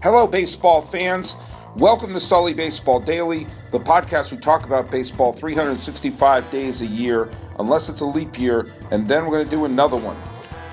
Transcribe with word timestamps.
Hello, 0.00 0.28
baseball 0.28 0.80
fans. 0.80 1.34
Welcome 1.74 2.12
to 2.12 2.20
Sully 2.20 2.54
Baseball 2.54 3.00
Daily, 3.00 3.48
the 3.72 3.80
podcast 3.80 4.30
we 4.30 4.38
talk 4.38 4.64
about 4.64 4.92
baseball 4.92 5.32
365 5.32 6.48
days 6.52 6.82
a 6.82 6.86
year, 6.86 7.28
unless 7.58 7.88
it's 7.88 8.00
a 8.00 8.06
leap 8.06 8.38
year, 8.38 8.70
and 8.92 9.08
then 9.08 9.24
we're 9.24 9.32
going 9.32 9.44
to 9.44 9.50
do 9.50 9.64
another 9.64 9.96
one. 9.96 10.16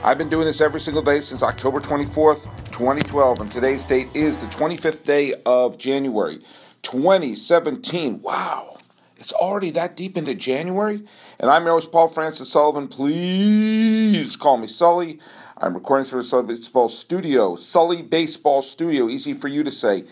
I've 0.03 0.19
been 0.19 0.29
doing 0.29 0.45
this 0.45 0.61
every 0.61 0.79
single 0.79 1.01
day 1.01 1.21
since 1.21 1.41
October 1.41 1.79
24th, 1.79 2.43
2012, 2.71 3.39
and 3.39 3.51
today's 3.51 3.83
date 3.83 4.09
is 4.13 4.37
the 4.37 4.45
25th 4.45 5.03
day 5.05 5.33
of 5.47 5.79
January, 5.79 6.37
2017. 6.83 8.21
Wow, 8.21 8.77
it's 9.17 9.33
already 9.33 9.71
that 9.71 9.95
deep 9.95 10.17
into 10.17 10.35
January? 10.35 11.01
And 11.39 11.49
I'm 11.49 11.63
your 11.63 11.73
host, 11.73 11.91
Paul 11.91 12.09
Francis 12.09 12.51
Sullivan. 12.51 12.87
Please 12.87 14.35
call 14.35 14.57
me 14.57 14.67
Sully. 14.67 15.19
I'm 15.65 15.73
recording 15.73 16.05
from 16.05 16.19
the 16.19 16.25
Sully 16.25 16.45
Baseball 16.45 16.87
Studio, 16.87 17.55
Sully 17.55 18.03
Baseball 18.03 18.61
Studio, 18.61 19.09
easy 19.09 19.33
for 19.33 19.47
you 19.47 19.63
to 19.63 19.71
say. 19.71 20.03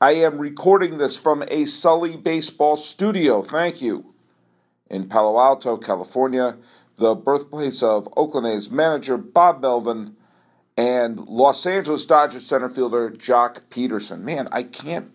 I 0.00 0.12
am 0.12 0.38
recording 0.38 0.96
this 0.96 1.18
from 1.18 1.42
a 1.48 1.64
Sully 1.64 2.16
Baseball 2.16 2.76
Studio, 2.76 3.42
thank 3.42 3.82
you, 3.82 4.14
in 4.88 5.08
Palo 5.08 5.40
Alto, 5.40 5.76
California 5.76 6.56
the 6.98 7.16
birthplace 7.16 7.82
of 7.82 8.06
Oakland 8.16 8.46
A's 8.46 8.70
manager 8.70 9.16
Bob 9.16 9.60
Melvin 9.60 10.14
and 10.76 11.18
Los 11.18 11.66
Angeles 11.66 12.06
Dodgers 12.06 12.46
center 12.46 12.68
fielder 12.68 13.10
Joc 13.10 13.60
Pederson. 13.70 14.20
Man, 14.20 14.46
I 14.52 14.62
can't 14.62 15.10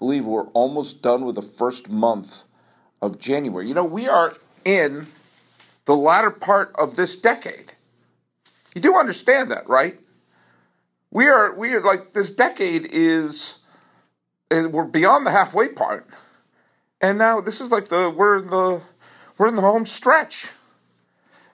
believe 0.00 0.26
we're 0.26 0.48
almost 0.48 1.00
done 1.00 1.24
with 1.24 1.36
the 1.36 1.42
first 1.42 1.88
month 1.90 2.42
of 3.00 3.20
January. 3.20 3.68
You 3.68 3.74
know, 3.74 3.84
we 3.84 4.08
are 4.08 4.34
in 4.64 5.06
the 5.84 5.94
latter 5.94 6.32
part 6.32 6.74
of 6.76 6.96
this 6.96 7.14
decade. 7.14 7.74
You 8.78 8.82
do 8.82 8.94
understand 8.94 9.50
that, 9.50 9.68
right? 9.68 9.98
We 11.10 11.26
are 11.26 11.52
we 11.52 11.74
are 11.74 11.80
like 11.80 12.12
this 12.12 12.30
decade 12.30 12.86
is 12.92 13.58
we're 14.52 14.84
beyond 14.84 15.26
the 15.26 15.32
halfway 15.32 15.66
part. 15.66 16.06
And 17.00 17.18
now 17.18 17.40
this 17.40 17.60
is 17.60 17.72
like 17.72 17.86
the 17.86 18.08
we're 18.08 18.38
in 18.38 18.50
the 18.50 18.80
we're 19.36 19.48
in 19.48 19.56
the 19.56 19.62
home 19.62 19.84
stretch. 19.84 20.52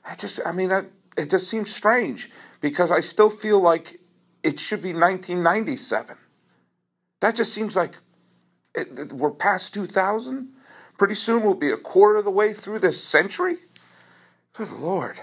I 0.05 0.17
just, 0.17 0.39
I 0.45 0.53
mean, 0.53 0.69
that 0.69 0.85
it 1.17 1.31
just 1.31 1.49
seems 1.49 1.75
strange 1.75 2.29
because 2.61 2.91
I 2.91 3.01
still 3.01 3.31
feel 3.31 3.59
like 3.59 3.95
it 4.43 4.59
should 4.59 4.83
be 4.83 4.93
1997. 4.93 6.17
That 7.21 7.37
just 7.37 7.55
seems 7.55 7.75
like 7.75 7.95
it, 8.75 9.15
we're 9.15 9.31
past 9.31 9.73
2000. 9.73 10.53
Pretty 10.99 11.15
soon 11.15 11.43
we'll 11.43 11.55
be 11.55 11.71
a 11.71 11.79
quarter 11.79 12.19
of 12.19 12.27
the 12.27 12.31
way 12.31 12.53
through 12.53 12.81
this 12.81 13.03
century. 13.03 13.55
Good 14.53 14.73
Lord, 14.79 15.19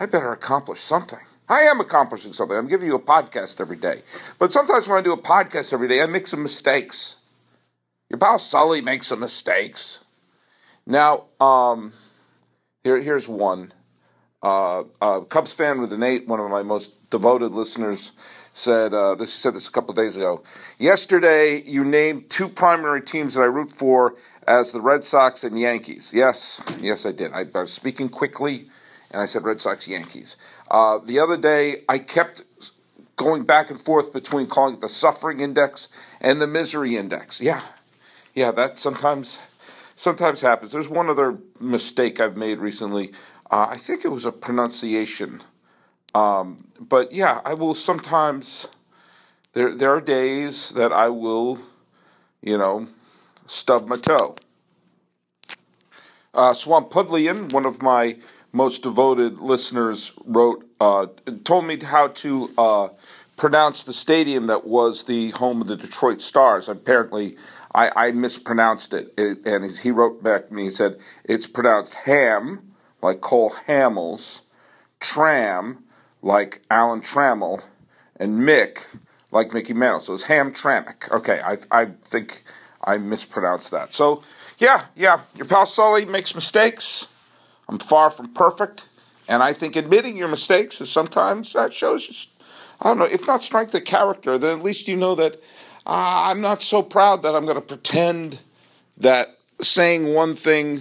I 0.00 0.06
better 0.06 0.32
accomplish 0.32 0.80
something. 0.80 1.18
I 1.50 1.60
am 1.62 1.78
accomplishing 1.78 2.32
something. 2.32 2.56
I'm 2.56 2.68
giving 2.68 2.86
you 2.86 2.94
a 2.94 3.00
podcast 3.00 3.60
every 3.60 3.76
day. 3.76 4.00
But 4.38 4.50
sometimes 4.50 4.88
when 4.88 4.98
I 4.98 5.02
do 5.02 5.12
a 5.12 5.18
podcast 5.18 5.74
every 5.74 5.88
day, 5.88 6.00
I 6.00 6.06
make 6.06 6.26
some 6.26 6.42
mistakes. 6.42 7.20
Your 8.08 8.18
pal 8.18 8.38
Sully 8.38 8.80
makes 8.80 9.08
some 9.08 9.20
mistakes. 9.20 10.02
Now, 10.86 11.24
um, 11.38 11.92
here, 12.82 12.98
here's 12.98 13.28
one. 13.28 13.72
Uh, 14.42 14.84
Cubs 15.28 15.54
fan 15.54 15.80
with 15.82 15.92
an 15.92 16.02
eight, 16.02 16.26
one 16.26 16.40
of 16.40 16.50
my 16.50 16.62
most 16.62 17.10
devoted 17.10 17.52
listeners, 17.52 18.12
said 18.54 18.94
uh, 18.94 19.14
this. 19.14 19.32
Said 19.32 19.54
this 19.54 19.68
a 19.68 19.70
couple 19.70 19.92
days 19.92 20.16
ago. 20.16 20.42
Yesterday, 20.78 21.62
you 21.66 21.84
named 21.84 22.30
two 22.30 22.48
primary 22.48 23.02
teams 23.02 23.34
that 23.34 23.42
I 23.42 23.46
root 23.46 23.70
for 23.70 24.14
as 24.48 24.72
the 24.72 24.80
Red 24.80 25.04
Sox 25.04 25.44
and 25.44 25.60
Yankees. 25.60 26.14
Yes, 26.14 26.62
yes, 26.80 27.04
I 27.04 27.12
did. 27.12 27.32
I, 27.32 27.44
I 27.54 27.60
was 27.60 27.72
speaking 27.72 28.08
quickly, 28.08 28.64
and 29.12 29.20
I 29.20 29.26
said 29.26 29.44
Red 29.44 29.60
Sox, 29.60 29.88
Yankees. 29.88 30.36
Uh, 30.70 30.98
the 30.98 31.18
other 31.18 31.36
day, 31.36 31.82
I 31.88 31.98
kept 31.98 32.42
going 33.16 33.44
back 33.44 33.70
and 33.70 33.78
forth 33.78 34.12
between 34.12 34.46
calling 34.46 34.74
it 34.74 34.80
the 34.80 34.88
suffering 34.88 35.40
index 35.40 35.88
and 36.20 36.40
the 36.40 36.46
misery 36.46 36.96
index. 36.96 37.40
Yeah, 37.40 37.60
yeah, 38.34 38.50
that 38.52 38.78
sometimes 38.78 39.40
sometimes 39.96 40.40
happens. 40.40 40.72
There's 40.72 40.88
one 40.88 41.10
other 41.10 41.38
mistake 41.60 42.20
I've 42.20 42.36
made 42.36 42.58
recently. 42.58 43.12
Uh, 43.50 43.66
I 43.70 43.76
think 43.76 44.04
it 44.04 44.08
was 44.08 44.24
a 44.24 44.32
pronunciation. 44.32 45.42
Um, 46.14 46.64
but 46.80 47.12
yeah, 47.12 47.40
I 47.44 47.54
will 47.54 47.74
sometimes. 47.74 48.68
There, 49.52 49.74
there 49.74 49.90
are 49.90 50.00
days 50.00 50.70
that 50.70 50.92
I 50.92 51.08
will, 51.08 51.58
you 52.40 52.56
know, 52.56 52.86
stub 53.46 53.88
my 53.88 53.96
toe. 53.96 54.36
Uh, 56.32 56.52
Swampudlian, 56.52 57.52
one 57.52 57.66
of 57.66 57.82
my 57.82 58.16
most 58.52 58.82
devoted 58.82 59.38
listeners, 59.38 60.12
wrote, 60.24 60.64
uh, 60.80 61.06
told 61.44 61.66
me 61.66 61.78
how 61.82 62.08
to 62.08 62.50
uh, 62.58 62.88
pronounce 63.36 63.84
the 63.84 63.92
stadium 63.92 64.48
that 64.48 64.66
was 64.66 65.04
the 65.04 65.30
home 65.30 65.60
of 65.60 65.66
the 65.66 65.76
Detroit 65.76 66.20
Stars. 66.20 66.68
Apparently, 66.68 67.36
I, 67.74 67.90
I 68.08 68.12
mispronounced 68.12 68.92
it. 68.94 69.14
it, 69.16 69.46
and 69.46 69.64
he 69.78 69.90
wrote 69.90 70.22
back 70.22 70.48
to 70.48 70.54
me. 70.54 70.64
He 70.64 70.70
said 70.70 70.96
it's 71.24 71.46
pronounced 71.46 71.94
Ham, 72.06 72.60
like 73.02 73.20
Cole 73.20 73.50
Hamels, 73.66 74.42
Tram, 75.00 75.82
like 76.22 76.60
Alan 76.70 77.00
Trammell, 77.00 77.66
and 78.16 78.34
Mick, 78.34 78.98
like 79.30 79.54
Mickey 79.54 79.74
Mantle. 79.74 80.00
So 80.00 80.14
it's 80.14 80.26
Ham 80.26 80.50
Hamtramck. 80.50 81.10
Okay, 81.10 81.40
I, 81.40 81.56
I 81.70 81.86
think 82.04 82.42
I 82.84 82.98
mispronounced 82.98 83.70
that. 83.70 83.88
So, 83.88 84.22
yeah, 84.58 84.84
yeah, 84.96 85.20
your 85.36 85.46
pal 85.46 85.66
Sully 85.66 86.04
makes 86.04 86.34
mistakes. 86.34 87.08
I'm 87.70 87.78
far 87.78 88.10
from 88.10 88.34
perfect. 88.34 88.88
And 89.28 89.44
I 89.44 89.52
think 89.52 89.76
admitting 89.76 90.16
your 90.16 90.26
mistakes 90.26 90.80
is 90.80 90.90
sometimes 90.90 91.52
that 91.52 91.72
shows 91.72 92.06
just, 92.06 92.42
I 92.82 92.88
don't 92.88 92.98
know, 92.98 93.04
if 93.04 93.28
not 93.28 93.42
strength 93.42 93.74
of 93.76 93.84
character, 93.84 94.36
then 94.36 94.58
at 94.58 94.64
least 94.64 94.88
you 94.88 94.96
know 94.96 95.14
that 95.14 95.36
uh, 95.86 96.26
I'm 96.28 96.40
not 96.40 96.62
so 96.62 96.82
proud 96.82 97.22
that 97.22 97.36
I'm 97.36 97.44
going 97.44 97.54
to 97.56 97.62
pretend 97.62 98.42
that 98.98 99.28
saying 99.60 100.12
one 100.12 100.34
thing 100.34 100.80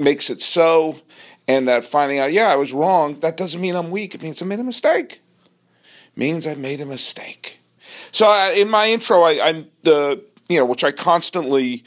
makes 0.00 0.30
it 0.30 0.40
so, 0.40 0.96
and 1.46 1.68
that 1.68 1.84
finding 1.84 2.18
out, 2.18 2.32
yeah, 2.32 2.52
I 2.52 2.56
was 2.56 2.72
wrong, 2.72 3.20
that 3.20 3.36
doesn't 3.36 3.60
mean 3.60 3.76
I'm 3.76 3.92
weak. 3.92 4.16
It 4.16 4.22
means 4.22 4.42
I 4.42 4.46
made 4.46 4.58
a 4.58 4.64
mistake. 4.64 5.20
It 5.84 6.16
means 6.16 6.44
I 6.44 6.54
made 6.56 6.80
a 6.80 6.86
mistake. 6.86 7.60
So 8.10 8.26
uh, 8.28 8.50
in 8.56 8.68
my 8.68 8.88
intro, 8.88 9.22
I, 9.22 9.38
I'm 9.40 9.66
the 9.82 10.22
you 10.48 10.58
know 10.58 10.66
which 10.66 10.84
I 10.84 10.92
constantly 10.92 11.82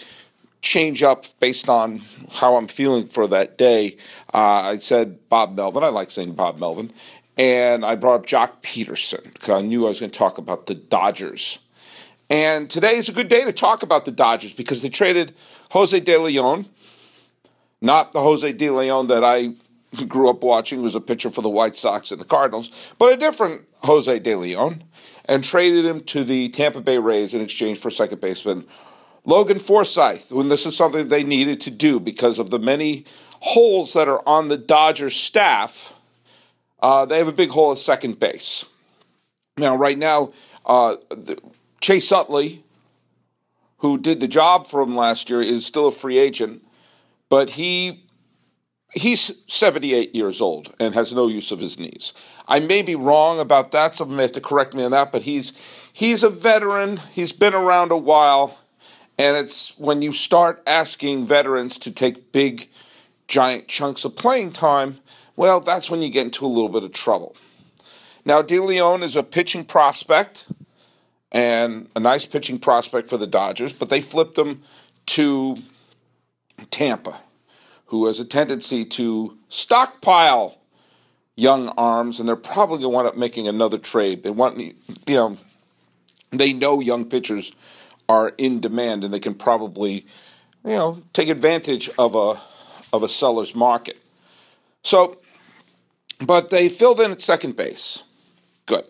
change 0.65 1.03
up 1.03 1.25
based 1.39 1.69
on 1.69 2.01
how 2.31 2.57
I'm 2.57 2.67
feeling 2.67 3.05
for 3.05 3.27
that 3.27 3.57
day. 3.57 3.95
Uh, 4.33 4.73
I 4.73 4.77
said 4.77 5.29
Bob 5.29 5.55
Melvin. 5.55 5.83
I 5.83 5.89
like 5.89 6.09
saying 6.09 6.33
Bob 6.33 6.57
Melvin. 6.57 6.91
And 7.37 7.85
I 7.85 7.95
brought 7.95 8.21
up 8.21 8.25
Joc 8.25 8.61
Pederson 8.63 9.31
because 9.33 9.49
I 9.49 9.61
knew 9.61 9.85
I 9.85 9.89
was 9.89 9.99
going 9.99 10.11
to 10.11 10.17
talk 10.17 10.39
about 10.39 10.65
the 10.65 10.73
Dodgers. 10.73 11.59
And 12.29 12.67
today 12.67 12.95
is 12.95 13.09
a 13.09 13.13
good 13.13 13.27
day 13.27 13.45
to 13.45 13.53
talk 13.53 13.83
about 13.83 14.05
the 14.05 14.11
Dodgers 14.11 14.53
because 14.53 14.81
they 14.81 14.89
traded 14.89 15.33
Jose 15.69 15.99
De 15.99 16.17
Leon, 16.17 16.65
not 17.81 18.13
the 18.13 18.21
Jose 18.21 18.51
De 18.53 18.69
Leon 18.71 19.07
that 19.07 19.23
I 19.23 19.53
grew 20.07 20.29
up 20.29 20.43
watching, 20.43 20.79
who 20.79 20.85
was 20.85 20.95
a 20.95 21.01
pitcher 21.01 21.29
for 21.29 21.43
the 21.43 21.49
White 21.49 21.75
Sox 21.75 22.11
and 22.11 22.19
the 22.19 22.25
Cardinals, 22.25 22.95
but 22.97 23.13
a 23.13 23.17
different 23.17 23.61
Jose 23.83 24.17
De 24.19 24.33
Leon, 24.33 24.83
and 25.25 25.43
traded 25.43 25.85
him 25.85 25.99
to 26.01 26.23
the 26.23 26.49
Tampa 26.49 26.81
Bay 26.81 26.97
Rays 26.97 27.35
in 27.35 27.41
exchange 27.41 27.77
for 27.77 27.91
second 27.91 28.19
baseman 28.19 28.65
Logan 29.25 29.59
Forsythe. 29.59 30.31
When 30.31 30.49
this 30.49 30.65
is 30.65 30.77
something 30.77 31.07
they 31.07 31.23
needed 31.23 31.61
to 31.61 31.71
do 31.71 31.99
because 31.99 32.39
of 32.39 32.49
the 32.49 32.59
many 32.59 33.05
holes 33.41 33.93
that 33.93 34.07
are 34.07 34.21
on 34.27 34.47
the 34.47 34.57
Dodgers 34.57 35.15
staff, 35.15 35.93
uh, 36.79 37.05
they 37.05 37.17
have 37.17 37.27
a 37.27 37.33
big 37.33 37.49
hole 37.49 37.71
at 37.71 37.77
second 37.77 38.19
base. 38.19 38.65
Now, 39.57 39.75
right 39.75 39.97
now, 39.97 40.31
uh, 40.65 40.97
Chase 41.81 42.11
Utley, 42.11 42.63
who 43.77 43.97
did 43.97 44.19
the 44.19 44.27
job 44.27 44.67
for 44.67 44.81
him 44.81 44.95
last 44.95 45.29
year, 45.29 45.41
is 45.41 45.65
still 45.65 45.87
a 45.87 45.91
free 45.91 46.17
agent, 46.17 46.61
but 47.29 47.49
he 47.49 48.01
he's 48.93 49.43
78 49.47 50.15
years 50.15 50.41
old 50.41 50.73
and 50.79 50.93
has 50.93 51.13
no 51.13 51.27
use 51.27 51.51
of 51.51 51.59
his 51.59 51.77
knees. 51.77 52.13
I 52.47 52.59
may 52.61 52.81
be 52.81 52.95
wrong 52.95 53.39
about 53.39 53.71
that. 53.71 53.93
Someone 53.93 54.17
may 54.17 54.23
have 54.23 54.31
to 54.33 54.41
correct 54.41 54.73
me 54.73 54.83
on 54.83 54.91
that, 54.91 55.11
but 55.11 55.21
he's 55.21 55.91
he's 55.93 56.23
a 56.23 56.29
veteran. 56.29 56.97
He's 57.11 57.33
been 57.33 57.53
around 57.53 57.91
a 57.91 57.97
while, 57.97 58.57
and 59.17 59.37
it's 59.37 59.77
when 59.77 60.01
you 60.01 60.11
start 60.11 60.61
asking 60.67 61.25
veterans 61.25 61.79
to 61.79 61.91
take 61.91 62.31
big, 62.31 62.67
giant 63.27 63.67
chunks 63.67 64.05
of 64.05 64.15
playing 64.15 64.51
time, 64.51 64.95
well, 65.35 65.59
that's 65.59 65.89
when 65.89 66.01
you 66.01 66.09
get 66.09 66.25
into 66.25 66.45
a 66.45 66.47
little 66.47 66.69
bit 66.69 66.83
of 66.83 66.91
trouble. 66.91 67.35
Now, 68.25 68.41
De 68.41 68.59
Leon 68.59 69.03
is 69.03 69.15
a 69.15 69.23
pitching 69.23 69.63
prospect 69.63 70.51
and 71.31 71.87
a 71.95 71.99
nice 71.99 72.25
pitching 72.25 72.59
prospect 72.59 73.09
for 73.09 73.17
the 73.17 73.27
Dodgers, 73.27 73.73
but 73.73 73.89
they 73.89 74.01
flipped 74.01 74.37
him 74.37 74.61
to 75.07 75.57
Tampa, 76.71 77.19
who 77.87 78.05
has 78.07 78.19
a 78.19 78.25
tendency 78.25 78.85
to 78.85 79.37
stockpile 79.49 80.57
young 81.35 81.69
arms, 81.69 82.19
and 82.19 82.27
they're 82.27 82.35
probably 82.35 82.77
going 82.77 82.91
to 82.91 82.95
wind 82.95 83.07
up 83.07 83.17
making 83.17 83.47
another 83.47 83.77
trade. 83.77 84.23
They 84.23 84.29
want, 84.29 84.59
you 84.59 84.73
know, 85.07 85.37
they 86.31 86.53
know 86.53 86.79
young 86.79 87.05
pitchers 87.05 87.51
are 88.07 88.33
in 88.37 88.59
demand, 88.59 89.03
and 89.03 89.13
they 89.13 89.19
can 89.19 89.33
probably, 89.33 90.05
you 90.63 90.71
know, 90.71 91.01
take 91.13 91.29
advantage 91.29 91.89
of 91.97 92.15
a 92.15 92.35
of 92.93 93.03
a 93.03 93.09
seller's 93.09 93.55
market. 93.55 93.99
So, 94.83 95.17
but 96.25 96.49
they 96.49 96.69
filled 96.69 96.99
in 96.99 97.11
at 97.11 97.21
second 97.21 97.55
base. 97.55 98.03
Good. 98.65 98.83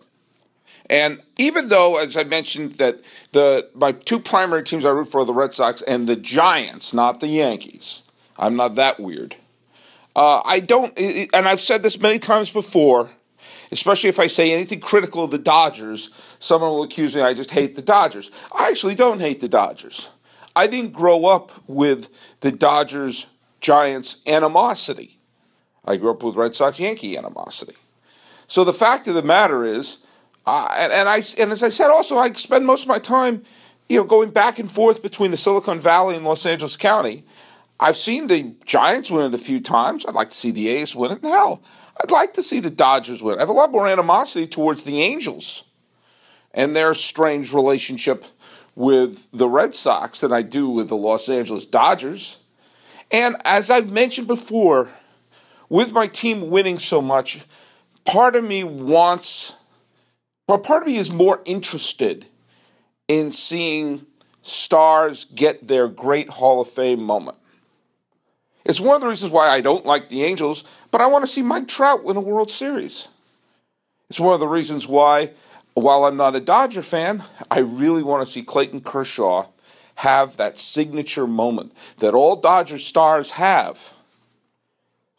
And 0.89 1.21
even 1.37 1.67
though, 1.69 1.97
as 1.97 2.15
I 2.15 2.23
mentioned, 2.23 2.73
that 2.73 3.01
the 3.31 3.69
my 3.73 3.91
two 3.93 4.19
primary 4.19 4.63
teams 4.63 4.85
I 4.85 4.91
root 4.91 5.05
for 5.05 5.21
are 5.21 5.25
the 5.25 5.33
Red 5.33 5.53
Sox 5.53 5.81
and 5.81 6.07
the 6.07 6.15
Giants, 6.15 6.93
not 6.93 7.19
the 7.19 7.27
Yankees. 7.27 8.03
I'm 8.37 8.55
not 8.55 8.75
that 8.75 8.99
weird. 8.99 9.35
Uh, 10.15 10.41
I 10.45 10.59
don't, 10.59 10.97
and 10.97 11.47
I've 11.47 11.59
said 11.59 11.83
this 11.83 11.99
many 11.99 12.19
times 12.19 12.51
before. 12.51 13.09
Especially 13.71 14.09
if 14.09 14.19
I 14.19 14.27
say 14.27 14.53
anything 14.53 14.79
critical 14.79 15.23
of 15.23 15.31
the 15.31 15.37
Dodgers, 15.37 16.37
someone 16.39 16.69
will 16.71 16.83
accuse 16.83 17.15
me 17.15 17.21
I 17.21 17.33
just 17.33 17.51
hate 17.51 17.75
the 17.75 17.81
Dodgers. 17.81 18.31
I 18.57 18.69
actually 18.69 18.95
don't 18.95 19.19
hate 19.19 19.39
the 19.39 19.47
Dodgers. 19.47 20.09
I 20.55 20.67
didn't 20.67 20.93
grow 20.93 21.25
up 21.25 21.51
with 21.67 22.39
the 22.39 22.51
Dodgers 22.51 23.27
Giants 23.59 24.21
animosity. 24.27 25.17
I 25.85 25.97
grew 25.97 26.11
up 26.11 26.23
with 26.23 26.35
Red 26.35 26.55
Sox 26.55 26.79
Yankee 26.79 27.17
animosity. 27.17 27.75
So 28.47 28.63
the 28.63 28.73
fact 28.73 29.07
of 29.07 29.15
the 29.15 29.23
matter 29.23 29.63
is, 29.63 30.05
uh, 30.45 30.67
and, 30.77 31.09
I 31.09 31.17
and 31.39 31.51
as 31.51 31.63
I 31.63 31.69
said, 31.69 31.89
also 31.89 32.17
I 32.17 32.31
spend 32.33 32.65
most 32.65 32.83
of 32.83 32.87
my 32.87 32.99
time, 32.99 33.41
you 33.89 33.97
know, 33.97 34.03
going 34.03 34.29
back 34.29 34.59
and 34.59 34.71
forth 34.71 35.01
between 35.01 35.31
the 35.31 35.37
Silicon 35.37 35.79
Valley 35.79 36.15
and 36.15 36.23
Los 36.23 36.45
Angeles 36.45 36.77
County. 36.77 37.23
I've 37.79 37.97
seen 37.97 38.27
the 38.27 38.55
Giants 38.65 39.11
win 39.11 39.25
it 39.25 39.33
a 39.33 39.43
few 39.43 39.59
times. 39.59 40.05
I'd 40.05 40.15
like 40.15 40.29
to 40.29 40.35
see 40.35 40.51
the 40.51 40.69
A's 40.69 40.95
win 40.95 41.11
it. 41.11 41.21
Hell, 41.21 41.61
I'd 42.01 42.11
like 42.11 42.33
to 42.33 42.43
see 42.43 42.59
the 42.59 42.69
Dodgers 42.69 43.21
win. 43.21 43.37
I 43.37 43.41
have 43.41 43.49
a 43.49 43.53
lot 43.53 43.71
more 43.71 43.87
animosity 43.87 44.47
towards 44.47 44.85
the 44.85 45.01
Angels 45.01 45.63
and 46.53 46.75
their 46.75 46.93
strange 46.93 47.53
relationship 47.53 48.25
with 48.75 49.29
the 49.31 49.47
Red 49.47 49.73
Sox 49.73 50.21
than 50.21 50.31
I 50.31 50.41
do 50.41 50.69
with 50.69 50.89
the 50.89 50.95
Los 50.95 51.27
Angeles 51.27 51.65
Dodgers. 51.65 52.41
And 53.11 53.35
as 53.43 53.69
I've 53.69 53.91
mentioned 53.91 54.27
before, 54.27 54.89
with 55.69 55.93
my 55.93 56.07
team 56.07 56.49
winning 56.49 56.79
so 56.79 57.01
much, 57.01 57.45
part 58.05 58.35
of 58.35 58.43
me 58.43 58.63
wants, 58.63 59.57
or 60.47 60.59
part 60.59 60.83
of 60.83 60.87
me 60.87 60.97
is 60.97 61.11
more 61.11 61.41
interested 61.45 62.25
in 63.07 63.31
seeing 63.31 64.05
stars 64.41 65.25
get 65.25 65.67
their 65.67 65.87
great 65.87 66.29
Hall 66.29 66.61
of 66.61 66.69
Fame 66.69 67.03
moment. 67.03 67.37
It's 68.65 68.81
one 68.81 68.95
of 68.95 69.01
the 69.01 69.07
reasons 69.07 69.31
why 69.31 69.49
I 69.49 69.61
don't 69.61 69.85
like 69.85 70.09
the 70.09 70.23
Angels, 70.23 70.79
but 70.89 70.99
I 70.99 71.07
want 71.07 71.23
to 71.23 71.27
see 71.27 71.43
Mike 71.43 71.67
Trout 71.67 72.03
win 72.03 72.17
a 72.17 72.21
World 72.21 72.49
Series. 72.49 73.09
It's 74.09 74.19
one 74.19 74.33
of 74.33 74.39
the 74.39 74.47
reasons 74.47 74.87
why, 74.87 75.31
while 75.75 76.05
I'm 76.05 76.17
not 76.17 76.35
a 76.35 76.39
Dodger 76.39 76.81
fan, 76.81 77.23
I 77.51 77.59
really 77.59 78.01
want 78.01 78.25
to 78.25 78.31
see 78.31 78.41
Clayton 78.41 78.81
Kershaw 78.81 79.47
have 79.95 80.37
that 80.37 80.57
signature 80.57 81.27
moment 81.27 81.73
that 81.99 82.15
all 82.15 82.35
Dodger 82.35 82.79
stars 82.79 83.31
have. 83.31 83.93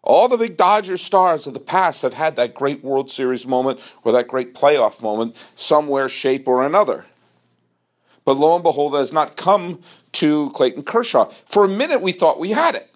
All 0.02 0.28
the 0.28 0.36
big 0.36 0.56
Dodger 0.56 0.96
stars 0.96 1.46
of 1.46 1.54
the 1.54 1.60
past 1.60 2.02
have 2.02 2.14
had 2.14 2.36
that 2.36 2.54
great 2.54 2.82
World 2.82 3.10
Series 3.10 3.46
moment 3.46 3.80
or 4.02 4.12
that 4.12 4.28
great 4.28 4.54
playoff 4.54 5.02
moment 5.02 5.36
somewhere, 5.54 6.08
shape, 6.08 6.46
or 6.48 6.66
another. 6.66 7.04
But 8.24 8.36
lo 8.36 8.56
and 8.56 8.62
behold, 8.62 8.94
it 8.94 8.98
has 8.98 9.12
not 9.12 9.36
come 9.36 9.80
to 10.12 10.50
Clayton 10.50 10.82
Kershaw. 10.82 11.26
For 11.46 11.64
a 11.64 11.68
minute, 11.68 12.02
we 12.02 12.12
thought 12.12 12.40
we 12.40 12.50
had 12.50 12.74
it 12.74 12.88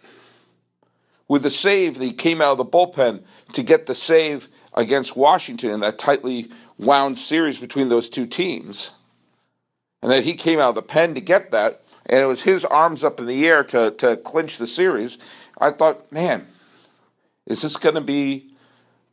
with 1.30 1.44
the 1.44 1.48
save 1.48 1.96
that 1.96 2.04
he 2.04 2.12
came 2.12 2.42
out 2.42 2.50
of 2.50 2.58
the 2.58 2.64
bullpen 2.64 3.22
to 3.52 3.62
get 3.62 3.86
the 3.86 3.94
save 3.94 4.48
against 4.74 5.16
Washington 5.16 5.70
in 5.70 5.78
that 5.78 5.96
tightly 5.96 6.48
wound 6.76 7.16
series 7.16 7.56
between 7.56 7.88
those 7.88 8.10
two 8.10 8.26
teams. 8.26 8.90
And 10.02 10.10
that 10.10 10.24
he 10.24 10.34
came 10.34 10.58
out 10.58 10.70
of 10.70 10.74
the 10.74 10.82
pen 10.82 11.14
to 11.14 11.20
get 11.20 11.52
that, 11.52 11.82
and 12.06 12.20
it 12.20 12.26
was 12.26 12.42
his 12.42 12.64
arms 12.64 13.04
up 13.04 13.20
in 13.20 13.26
the 13.26 13.46
air 13.46 13.62
to, 13.62 13.92
to 13.92 14.16
clinch 14.16 14.58
the 14.58 14.66
series. 14.66 15.48
I 15.56 15.70
thought, 15.70 16.10
man, 16.10 16.48
is 17.46 17.62
this 17.62 17.76
going 17.76 17.94
to 17.94 18.00
be 18.00 18.52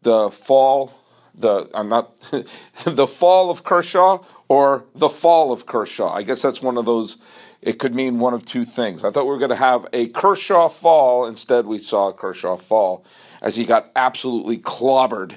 the 0.02 0.32
fall? 0.32 0.92
The 1.38 1.70
I'm 1.74 1.88
not 1.88 2.20
the 2.86 3.08
fall 3.08 3.50
of 3.50 3.64
Kershaw 3.64 4.24
or 4.48 4.86
the 4.96 5.10
fall 5.10 5.52
of 5.52 5.66
Kershaw. 5.66 6.12
I 6.14 6.24
guess 6.24 6.42
that's 6.42 6.62
one 6.62 6.78
of 6.78 6.86
those 6.86 7.18
it 7.62 7.80
could 7.80 7.96
mean 7.96 8.20
one 8.20 8.34
of 8.34 8.46
two 8.46 8.64
things. 8.64 9.04
I 9.04 9.12
thought 9.12 9.26
we 9.26 9.32
were 9.32 9.40
going 9.40 9.50
to 9.50 9.56
have 9.56 9.88
a 9.92 10.08
Kershaw 10.10 10.70
fall. 10.70 11.26
Instead, 11.26 11.66
we 11.66 11.80
saw 11.80 12.10
a 12.10 12.14
Kershaw 12.14 12.56
fall 12.56 13.06
as 13.42 13.56
he 13.56 13.66
got 13.66 13.92
absolutely 13.96 14.58
clobbered 14.58 15.36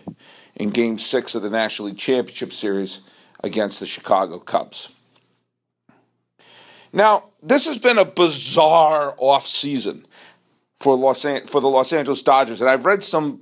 in 0.56 0.70
Game 0.70 0.98
6 0.98 1.34
of 1.34 1.42
the 1.42 1.50
National 1.50 1.88
League 1.88 1.98
Championship 1.98 2.52
Series 2.52 3.00
against 3.42 3.80
the 3.80 3.86
Chicago 3.86 4.38
Cubs. 4.38 4.94
Now, 6.92 7.24
this 7.42 7.66
has 7.66 7.78
been 7.78 7.98
a 7.98 8.04
bizarre 8.04 9.14
offseason 9.16 10.04
for 10.76 10.96
Los 10.96 11.24
An- 11.24 11.46
for 11.46 11.60
the 11.60 11.68
Los 11.68 11.92
Angeles 11.92 12.22
Dodgers, 12.22 12.60
and 12.60 12.68
I've 12.68 12.84
read 12.84 13.02
some, 13.02 13.40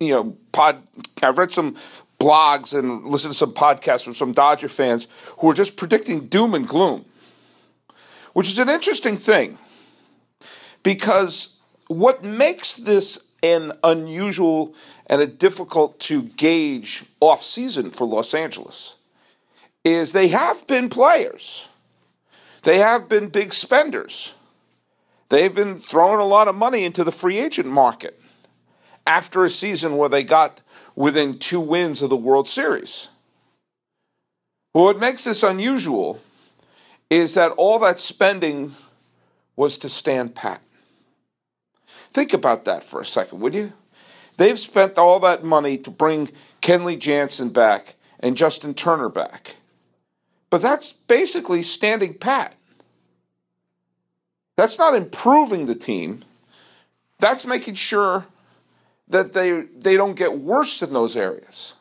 you 0.00 0.10
know, 0.10 0.36
pod. 0.52 0.82
I've 1.22 1.38
read 1.38 1.50
some 1.50 1.74
blogs 2.18 2.78
and 2.78 3.04
listened 3.04 3.32
to 3.32 3.38
some 3.38 3.52
podcasts 3.52 4.04
from 4.04 4.14
some 4.14 4.32
Dodger 4.32 4.68
fans 4.68 5.08
who 5.38 5.50
are 5.50 5.54
just 5.54 5.76
predicting 5.76 6.20
doom 6.26 6.54
and 6.54 6.66
gloom 6.66 7.04
which 8.34 8.48
is 8.48 8.58
an 8.58 8.68
interesting 8.68 9.16
thing 9.16 9.56
because 10.82 11.58
what 11.86 12.22
makes 12.22 12.74
this 12.74 13.32
an 13.42 13.72
unusual 13.82 14.74
and 15.06 15.22
a 15.22 15.26
difficult 15.26 15.98
to 16.00 16.22
gauge 16.22 17.04
off 17.20 17.40
season 17.40 17.90
for 17.90 18.06
Los 18.06 18.34
Angeles 18.34 18.96
is 19.84 20.12
they 20.12 20.28
have 20.28 20.66
been 20.66 20.88
players. 20.88 21.68
They 22.62 22.78
have 22.78 23.08
been 23.08 23.28
big 23.28 23.52
spenders. 23.52 24.34
They've 25.28 25.54
been 25.54 25.74
throwing 25.74 26.20
a 26.20 26.26
lot 26.26 26.48
of 26.48 26.54
money 26.54 26.84
into 26.84 27.04
the 27.04 27.12
free 27.12 27.38
agent 27.38 27.68
market 27.68 28.18
after 29.06 29.44
a 29.44 29.50
season 29.50 29.96
where 29.96 30.08
they 30.08 30.24
got 30.24 30.60
within 30.96 31.38
two 31.38 31.60
wins 31.60 32.02
of 32.02 32.10
the 32.10 32.16
World 32.16 32.48
Series. 32.48 33.08
Well, 34.72 34.84
what 34.84 34.98
makes 34.98 35.24
this 35.24 35.42
unusual 35.42 36.20
is 37.10 37.34
that 37.34 37.52
all 37.52 37.78
that 37.80 37.98
spending 37.98 38.72
was 39.56 39.78
to 39.78 39.88
stand 39.88 40.34
pat. 40.34 40.60
Think 41.86 42.32
about 42.32 42.64
that 42.64 42.82
for 42.82 43.00
a 43.00 43.04
second, 43.04 43.40
would 43.40 43.54
you? 43.54 43.72
They've 44.36 44.58
spent 44.58 44.98
all 44.98 45.20
that 45.20 45.44
money 45.44 45.78
to 45.78 45.90
bring 45.90 46.28
Kenley 46.60 46.98
Jansen 46.98 47.50
back 47.50 47.94
and 48.20 48.36
Justin 48.36 48.74
Turner 48.74 49.08
back. 49.08 49.56
But 50.50 50.62
that's 50.62 50.92
basically 50.92 51.62
standing 51.62 52.14
pat. 52.14 52.54
That's 54.56 54.78
not 54.78 54.94
improving 54.94 55.66
the 55.66 55.74
team. 55.74 56.20
That's 57.18 57.46
making 57.46 57.74
sure 57.74 58.26
that 59.08 59.32
they 59.32 59.62
they 59.62 59.96
don't 59.96 60.16
get 60.16 60.38
worse 60.38 60.82
in 60.82 60.92
those 60.92 61.16
areas. 61.16 61.74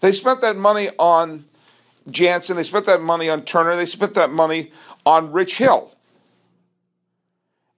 They 0.00 0.12
spent 0.12 0.40
that 0.42 0.56
money 0.56 0.88
on 0.98 1.44
Jansen. 2.10 2.56
They 2.56 2.62
spent 2.62 2.86
that 2.86 3.00
money 3.00 3.28
on 3.28 3.44
Turner. 3.44 3.76
They 3.76 3.86
spent 3.86 4.14
that 4.14 4.30
money 4.30 4.70
on 5.04 5.32
Rich 5.32 5.58
Hill. 5.58 5.92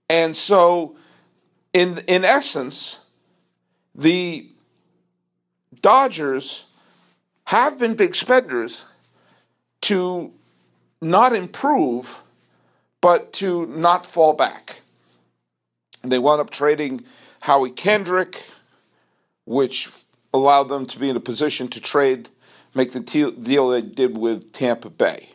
And 0.08 0.36
so, 0.36 0.96
in, 1.72 1.98
in 2.08 2.24
essence, 2.24 2.98
the 3.94 4.48
Dodgers 5.80 6.66
have 7.44 7.78
been 7.78 7.94
big 7.94 8.14
spenders 8.14 8.86
to 9.82 10.32
not 11.00 11.32
improve, 11.32 12.20
but 13.00 13.32
to 13.34 13.66
not 13.66 14.04
fall 14.04 14.34
back. 14.34 14.82
And 16.02 16.10
they 16.10 16.18
wound 16.18 16.40
up 16.40 16.50
trading 16.50 17.04
Howie 17.40 17.70
Kendrick, 17.70 18.36
which 19.50 19.88
allowed 20.32 20.68
them 20.68 20.86
to 20.86 21.00
be 21.00 21.10
in 21.10 21.16
a 21.16 21.20
position 21.20 21.66
to 21.66 21.80
trade 21.80 22.28
make 22.72 22.92
the 22.92 23.00
deal 23.00 23.68
they 23.70 23.82
did 23.82 24.16
with 24.16 24.52
Tampa 24.52 24.88
Bay. 24.88 25.28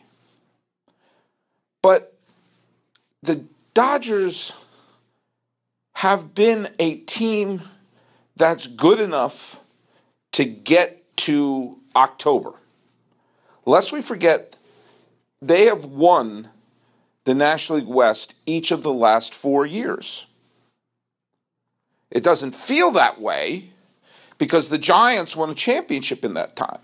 But 1.82 2.16
the 3.22 3.44
Dodgers 3.74 4.64
have 5.92 6.34
been 6.34 6.66
a 6.78 6.94
team 7.00 7.60
that's 8.36 8.68
good 8.68 9.00
enough 9.00 9.60
to 10.32 10.46
get 10.46 11.14
to 11.18 11.76
October. 11.94 12.54
Lest 13.66 13.92
we 13.92 14.00
forget, 14.00 14.56
they 15.42 15.66
have 15.66 15.84
won 15.84 16.48
the 17.24 17.34
National 17.34 17.80
League 17.80 17.88
West 17.88 18.34
each 18.46 18.70
of 18.70 18.82
the 18.82 18.94
last 18.94 19.34
four 19.34 19.66
years. 19.66 20.26
It 22.10 22.22
doesn't 22.22 22.54
feel 22.54 22.92
that 22.92 23.20
way 23.20 23.64
because 24.38 24.68
the 24.68 24.78
Giants 24.78 25.36
won 25.36 25.50
a 25.50 25.54
championship 25.54 26.24
in 26.24 26.34
that 26.34 26.56
time 26.56 26.80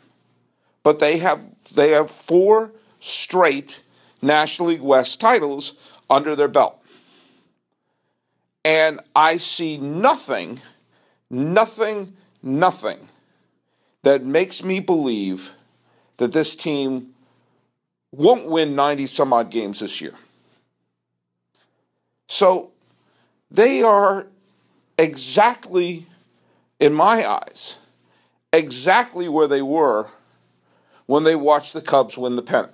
but 0.82 0.98
they 0.98 1.18
have 1.18 1.40
they 1.74 1.90
have 1.90 2.10
four 2.10 2.72
straight 3.00 3.82
National 4.20 4.68
League 4.68 4.82
West 4.82 5.20
titles 5.20 5.98
under 6.08 6.36
their 6.36 6.48
belt. 6.48 6.78
And 8.64 9.00
I 9.16 9.38
see 9.38 9.78
nothing, 9.78 10.60
nothing, 11.30 12.12
nothing 12.42 12.98
that 14.02 14.24
makes 14.24 14.62
me 14.62 14.78
believe 14.78 15.54
that 16.18 16.32
this 16.32 16.54
team 16.54 17.12
won't 18.12 18.48
win 18.48 18.76
90 18.76 19.06
some 19.06 19.32
odd 19.32 19.50
games 19.50 19.80
this 19.80 20.00
year. 20.00 20.14
So 22.28 22.70
they 23.50 23.82
are 23.82 24.26
exactly, 24.98 26.06
in 26.82 26.92
my 26.92 27.26
eyes, 27.26 27.78
exactly 28.52 29.28
where 29.28 29.46
they 29.46 29.62
were 29.62 30.08
when 31.06 31.24
they 31.24 31.36
watched 31.36 31.74
the 31.74 31.80
Cubs 31.80 32.18
win 32.18 32.36
the 32.36 32.42
pennant. 32.42 32.72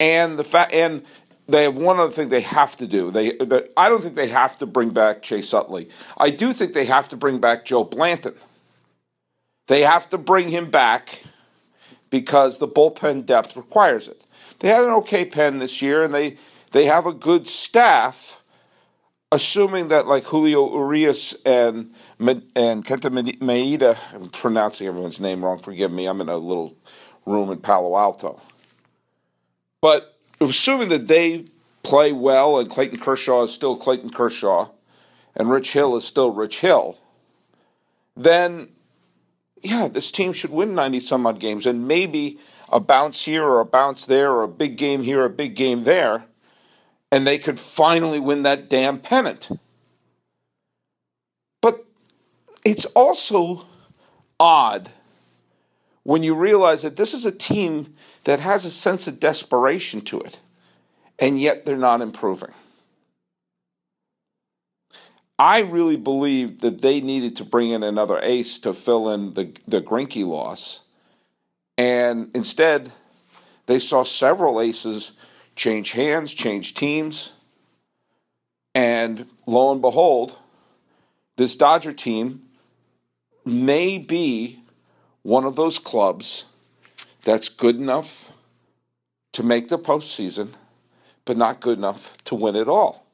And 0.00 0.38
the 0.38 0.44
fact, 0.44 0.72
and 0.72 1.02
they 1.46 1.64
have 1.64 1.76
one 1.76 1.98
other 1.98 2.10
thing 2.10 2.28
they 2.28 2.40
have 2.40 2.74
to 2.76 2.86
do. 2.86 3.10
They, 3.10 3.32
I 3.76 3.88
don't 3.88 4.02
think 4.02 4.14
they 4.14 4.28
have 4.28 4.56
to 4.58 4.66
bring 4.66 4.90
back 4.90 5.22
Chase 5.22 5.52
Utley. 5.52 5.88
I 6.16 6.30
do 6.30 6.52
think 6.52 6.72
they 6.72 6.86
have 6.86 7.08
to 7.08 7.16
bring 7.16 7.38
back 7.38 7.64
Joe 7.64 7.84
Blanton. 7.84 8.34
They 9.68 9.82
have 9.82 10.08
to 10.10 10.18
bring 10.18 10.48
him 10.48 10.70
back 10.70 11.22
because 12.08 12.58
the 12.58 12.68
bullpen 12.68 13.26
depth 13.26 13.56
requires 13.56 14.08
it. 14.08 14.24
They 14.60 14.68
had 14.68 14.84
an 14.84 14.90
okay 14.90 15.24
pen 15.24 15.58
this 15.58 15.82
year, 15.82 16.02
and 16.02 16.14
they 16.14 16.36
they 16.72 16.86
have 16.86 17.06
a 17.06 17.12
good 17.12 17.46
staff. 17.46 18.39
Assuming 19.32 19.88
that 19.88 20.08
like 20.08 20.24
Julio 20.24 20.68
Urias 20.72 21.34
and 21.46 21.92
and 22.18 22.84
Kenta 22.84 23.10
Maeda, 23.38 24.14
I'm 24.14 24.28
pronouncing 24.30 24.88
everyone's 24.88 25.20
name 25.20 25.44
wrong. 25.44 25.58
Forgive 25.58 25.92
me. 25.92 26.06
I'm 26.06 26.20
in 26.20 26.28
a 26.28 26.36
little 26.36 26.76
room 27.26 27.50
in 27.50 27.58
Palo 27.58 27.96
Alto. 27.96 28.40
But 29.80 30.18
assuming 30.40 30.88
that 30.88 31.06
they 31.06 31.44
play 31.84 32.12
well 32.12 32.58
and 32.58 32.68
Clayton 32.68 32.98
Kershaw 32.98 33.44
is 33.44 33.54
still 33.54 33.76
Clayton 33.76 34.10
Kershaw 34.10 34.68
and 35.36 35.48
Rich 35.48 35.72
Hill 35.72 35.96
is 35.96 36.04
still 36.04 36.32
Rich 36.32 36.60
Hill, 36.60 36.98
then 38.16 38.68
yeah, 39.62 39.88
this 39.88 40.10
team 40.10 40.32
should 40.32 40.50
win 40.50 40.74
90 40.74 41.00
some 41.00 41.26
odd 41.26 41.38
games 41.38 41.66
and 41.66 41.86
maybe 41.86 42.38
a 42.72 42.80
bounce 42.80 43.24
here 43.24 43.44
or 43.44 43.60
a 43.60 43.64
bounce 43.64 44.06
there 44.06 44.32
or 44.32 44.42
a 44.42 44.48
big 44.48 44.76
game 44.76 45.02
here, 45.02 45.24
a 45.24 45.30
big 45.30 45.54
game 45.54 45.84
there 45.84 46.24
and 47.12 47.26
they 47.26 47.38
could 47.38 47.58
finally 47.58 48.20
win 48.20 48.42
that 48.44 48.70
damn 48.70 48.98
pennant. 48.98 49.50
But 51.60 51.84
it's 52.64 52.86
also 52.86 53.66
odd 54.38 54.90
when 56.02 56.22
you 56.22 56.34
realize 56.34 56.82
that 56.82 56.96
this 56.96 57.14
is 57.14 57.26
a 57.26 57.32
team 57.32 57.94
that 58.24 58.40
has 58.40 58.64
a 58.64 58.70
sense 58.70 59.06
of 59.06 59.20
desperation 59.20 60.00
to 60.02 60.20
it, 60.20 60.40
and 61.18 61.38
yet 61.40 61.66
they're 61.66 61.76
not 61.76 62.00
improving. 62.00 62.52
I 65.38 65.60
really 65.60 65.96
believe 65.96 66.60
that 66.60 66.82
they 66.82 67.00
needed 67.00 67.36
to 67.36 67.44
bring 67.44 67.70
in 67.70 67.82
another 67.82 68.18
ace 68.22 68.58
to 68.60 68.74
fill 68.74 69.08
in 69.08 69.32
the, 69.32 69.58
the 69.66 69.80
Greinke 69.80 70.26
loss. 70.26 70.82
And 71.78 72.30
instead, 72.34 72.92
they 73.64 73.78
saw 73.78 74.02
several 74.02 74.60
aces 74.60 75.12
change 75.60 75.92
hands, 75.92 76.32
change 76.32 76.72
teams. 76.72 77.34
And 78.74 79.26
lo 79.46 79.72
and 79.72 79.82
behold, 79.82 80.38
this 81.36 81.54
Dodger 81.54 81.92
team 81.92 82.40
may 83.44 83.98
be 83.98 84.58
one 85.22 85.44
of 85.44 85.56
those 85.56 85.78
clubs 85.78 86.46
that's 87.26 87.50
good 87.50 87.76
enough 87.76 88.32
to 89.32 89.42
make 89.42 89.68
the 89.68 89.78
postseason, 89.78 90.48
but 91.26 91.36
not 91.36 91.60
good 91.60 91.76
enough 91.76 92.16
to 92.24 92.34
win 92.34 92.56
it 92.56 92.66
all. 92.66 93.04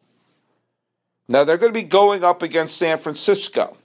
Now 1.28 1.42
they're 1.42 1.58
going 1.58 1.74
to 1.74 1.80
be 1.80 1.88
going 1.88 2.22
up 2.22 2.42
against 2.42 2.76
San 2.76 2.98
Francisco. 2.98 3.76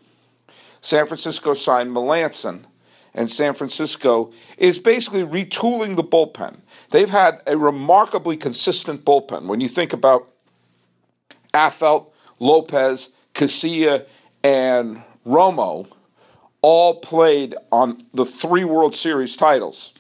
San 0.82 1.08
Francisco 1.08 1.56
signed 1.56 1.90
Melancon 1.90 2.64
and 3.14 3.30
San 3.30 3.54
Francisco 3.54 4.32
is 4.58 4.80
basically 4.80 5.24
retooling 5.24 5.96
the 5.96 6.04
bullpen. 6.04 6.60
They've 6.92 7.10
had 7.10 7.42
a 7.48 7.58
remarkably 7.58 8.38
consistent 8.38 9.06
bullpen. 9.06 9.48
When 9.48 9.62
you 9.62 9.68
think 9.68 9.94
about 9.94 10.32
Affeldt, 11.54 12.12
Lopez, 12.40 13.16
Casilla, 13.34 14.08
and 14.44 15.02
Romo, 15.26 15.92
all 16.62 16.96
played 16.96 17.56
on 17.72 18.04
the 18.14 18.26
three 18.26 18.64
World 18.64 18.96
Series 18.96 19.36
titles 19.36 19.94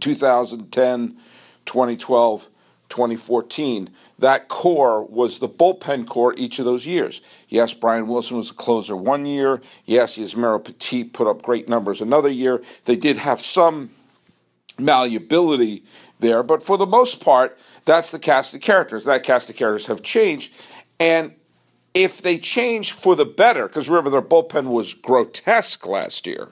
2010, 0.00 1.16
2012, 1.64 2.48
2014. 2.92 3.88
That 4.18 4.48
core 4.48 5.04
was 5.06 5.38
the 5.38 5.48
bullpen 5.48 6.06
core 6.06 6.34
each 6.36 6.58
of 6.58 6.66
those 6.66 6.86
years. 6.86 7.22
Yes, 7.48 7.72
Brian 7.72 8.06
Wilson 8.06 8.36
was 8.36 8.50
a 8.50 8.54
closer 8.54 8.94
one 8.94 9.24
year. 9.24 9.62
Yes, 9.86 10.18
Yusmeiro 10.18 10.62
Petit 10.62 11.04
put 11.04 11.26
up 11.26 11.40
great 11.40 11.70
numbers 11.70 12.02
another 12.02 12.28
year. 12.28 12.62
They 12.84 12.96
did 12.96 13.16
have 13.16 13.40
some 13.40 13.90
malleability 14.78 15.84
there, 16.20 16.42
but 16.42 16.62
for 16.62 16.76
the 16.76 16.86
most 16.86 17.24
part, 17.24 17.58
that's 17.86 18.10
the 18.10 18.18
cast 18.18 18.54
of 18.54 18.60
characters. 18.60 19.06
That 19.06 19.22
cast 19.22 19.48
of 19.48 19.56
characters 19.56 19.86
have 19.86 20.02
changed. 20.02 20.62
And 21.00 21.32
if 21.94 22.20
they 22.20 22.36
change 22.36 22.92
for 22.92 23.16
the 23.16 23.24
better, 23.24 23.68
because 23.68 23.88
remember 23.88 24.10
their 24.10 24.22
bullpen 24.22 24.70
was 24.70 24.92
grotesque 24.92 25.86
last 25.86 26.26
year, 26.26 26.50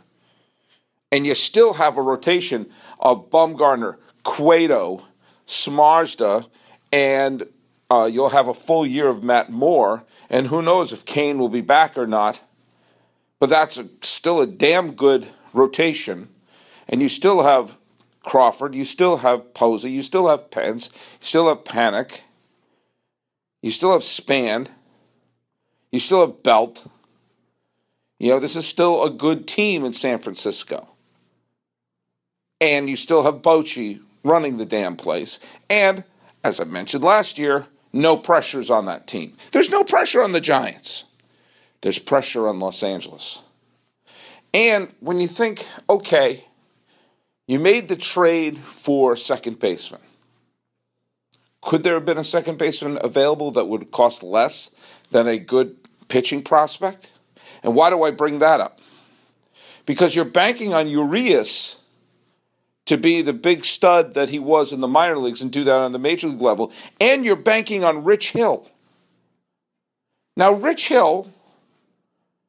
and 1.12 1.26
you 1.26 1.34
still 1.34 1.74
have 1.74 1.98
a 1.98 2.02
rotation 2.02 2.70
of 2.98 3.28
Bumgarner, 3.28 3.96
Cueto, 4.22 5.02
Samardzija, 5.50 6.48
and 6.92 7.46
uh, 7.90 8.08
you'll 8.10 8.28
have 8.28 8.46
a 8.46 8.54
full 8.54 8.86
year 8.86 9.08
of 9.08 9.24
Matt 9.24 9.50
Moore, 9.50 10.04
and 10.30 10.46
who 10.46 10.62
knows 10.62 10.92
if 10.92 11.04
Cain 11.04 11.38
will 11.38 11.48
be 11.48 11.60
back 11.60 11.98
or 11.98 12.06
not. 12.06 12.42
But 13.40 13.50
that's 13.50 13.76
a, 13.76 13.88
still 14.02 14.40
a 14.40 14.46
damn 14.46 14.92
good 14.92 15.26
rotation, 15.52 16.28
and 16.88 17.02
you 17.02 17.08
still 17.08 17.42
have 17.42 17.76
Crawford, 18.22 18.76
you 18.76 18.84
still 18.84 19.18
have 19.18 19.52
Posey, 19.52 19.90
you 19.90 20.02
still 20.02 20.28
have 20.28 20.50
Pence, 20.50 21.18
you 21.20 21.26
still 21.26 21.48
have 21.48 21.64
Panik, 21.64 22.22
you 23.60 23.70
still 23.70 23.92
have 23.92 24.04
Span, 24.04 24.68
you 25.90 25.98
still 25.98 26.20
have 26.20 26.44
Belt. 26.44 26.86
You 28.20 28.32
know, 28.32 28.38
this 28.38 28.54
is 28.54 28.68
still 28.68 29.02
a 29.02 29.10
good 29.10 29.48
team 29.48 29.84
in 29.84 29.94
San 29.94 30.18
Francisco. 30.18 30.86
And 32.60 32.90
you 32.90 32.96
still 32.96 33.22
have 33.22 33.36
Bochy 33.36 34.00
running 34.24 34.56
the 34.56 34.66
damn 34.66 34.96
place. 34.96 35.38
And 35.68 36.04
as 36.44 36.60
I 36.60 36.64
mentioned 36.64 37.04
last 37.04 37.38
year, 37.38 37.66
no 37.92 38.16
pressures 38.16 38.70
on 38.70 38.86
that 38.86 39.06
team. 39.06 39.34
There's 39.52 39.70
no 39.70 39.84
pressure 39.84 40.22
on 40.22 40.32
the 40.32 40.40
Giants. 40.40 41.04
There's 41.80 41.98
pressure 41.98 42.48
on 42.48 42.58
Los 42.58 42.82
Angeles. 42.82 43.42
And 44.52 44.88
when 45.00 45.20
you 45.20 45.26
think, 45.26 45.64
okay, 45.88 46.44
you 47.46 47.58
made 47.58 47.88
the 47.88 47.96
trade 47.96 48.56
for 48.56 49.16
second 49.16 49.58
baseman. 49.58 50.00
Could 51.62 51.82
there 51.82 51.94
have 51.94 52.04
been 52.04 52.18
a 52.18 52.24
second 52.24 52.58
baseman 52.58 52.98
available 53.02 53.50
that 53.52 53.68
would 53.68 53.90
cost 53.90 54.22
less 54.22 54.70
than 55.10 55.26
a 55.26 55.38
good 55.38 55.76
pitching 56.08 56.42
prospect? 56.42 57.10
And 57.62 57.74
why 57.74 57.90
do 57.90 58.02
I 58.02 58.12
bring 58.12 58.38
that 58.38 58.60
up? 58.60 58.80
Because 59.84 60.14
you're 60.14 60.24
banking 60.24 60.74
on 60.74 60.88
Urias 60.88 61.79
to 62.90 62.98
be 62.98 63.22
the 63.22 63.32
big 63.32 63.64
stud 63.64 64.14
that 64.14 64.30
he 64.30 64.40
was 64.40 64.72
in 64.72 64.80
the 64.80 64.88
minor 64.88 65.16
leagues 65.16 65.40
and 65.40 65.52
do 65.52 65.62
that 65.62 65.80
on 65.80 65.92
the 65.92 65.98
major 66.00 66.26
league 66.26 66.40
level. 66.40 66.72
And 67.00 67.24
you're 67.24 67.36
banking 67.36 67.84
on 67.84 68.02
Rich 68.02 68.32
Hill. 68.32 68.68
Now, 70.36 70.54
Rich 70.54 70.88
Hill 70.88 71.30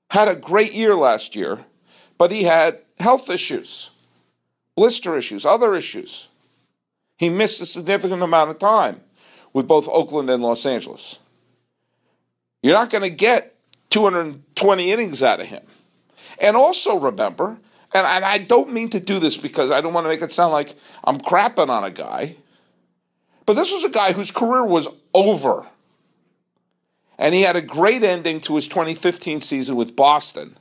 had 0.10 0.28
a 0.28 0.34
great 0.34 0.74
year 0.74 0.96
last 0.96 1.36
year, 1.36 1.60
but 2.18 2.32
he 2.32 2.42
had 2.42 2.80
health 3.00 3.30
issues, 3.30 3.92
blister 4.76 5.16
issues, 5.16 5.46
other 5.46 5.76
issues. 5.76 6.28
He 7.20 7.30
missed 7.30 7.62
a 7.62 7.68
significant 7.68 8.24
amount 8.24 8.50
of 8.50 8.58
time 8.58 9.00
with 9.54 9.68
both 9.68 9.88
Oakland 9.88 10.32
and 10.32 10.42
Los 10.42 10.66
Angeles. 10.66 11.20
You're 12.64 12.74
not 12.74 12.90
going 12.90 13.04
to 13.04 13.16
get 13.16 13.54
220 13.92 14.92
innings 14.92 15.22
out 15.22 15.40
of 15.40 15.46
him. 15.46 15.62
And 16.42 16.58
also 16.58 16.98
remember, 16.98 17.60
and, 17.94 18.08
and 18.08 18.24
I 18.26 18.38
don't 18.38 18.72
mean 18.72 18.90
to 18.90 19.00
do 19.00 19.20
this 19.20 19.38
because 19.38 19.72
I 19.72 19.82
don't 19.82 19.94
want 19.94 20.06
to 20.06 20.10
make 20.10 20.22
it 20.22 20.32
sound 20.32 20.54
like 20.54 20.76
I'm 21.04 21.18
crapping 21.18 21.70
on 21.70 21.84
a 21.84 21.92
guy. 21.92 22.36
But 23.46 23.54
this 23.54 23.72
was 23.72 23.84
a 23.84 23.90
guy 23.90 24.14
whose 24.14 24.32
career 24.32 24.66
was 24.66 24.88
over. 25.14 25.66
And 27.18 27.36
he 27.36 27.42
had 27.42 27.56
a 27.56 27.62
great 27.62 28.04
ending 28.04 28.40
to 28.42 28.56
his 28.56 28.68
2015 28.68 29.42
season 29.42 29.76
with 29.76 29.96
Boston. 29.96 30.56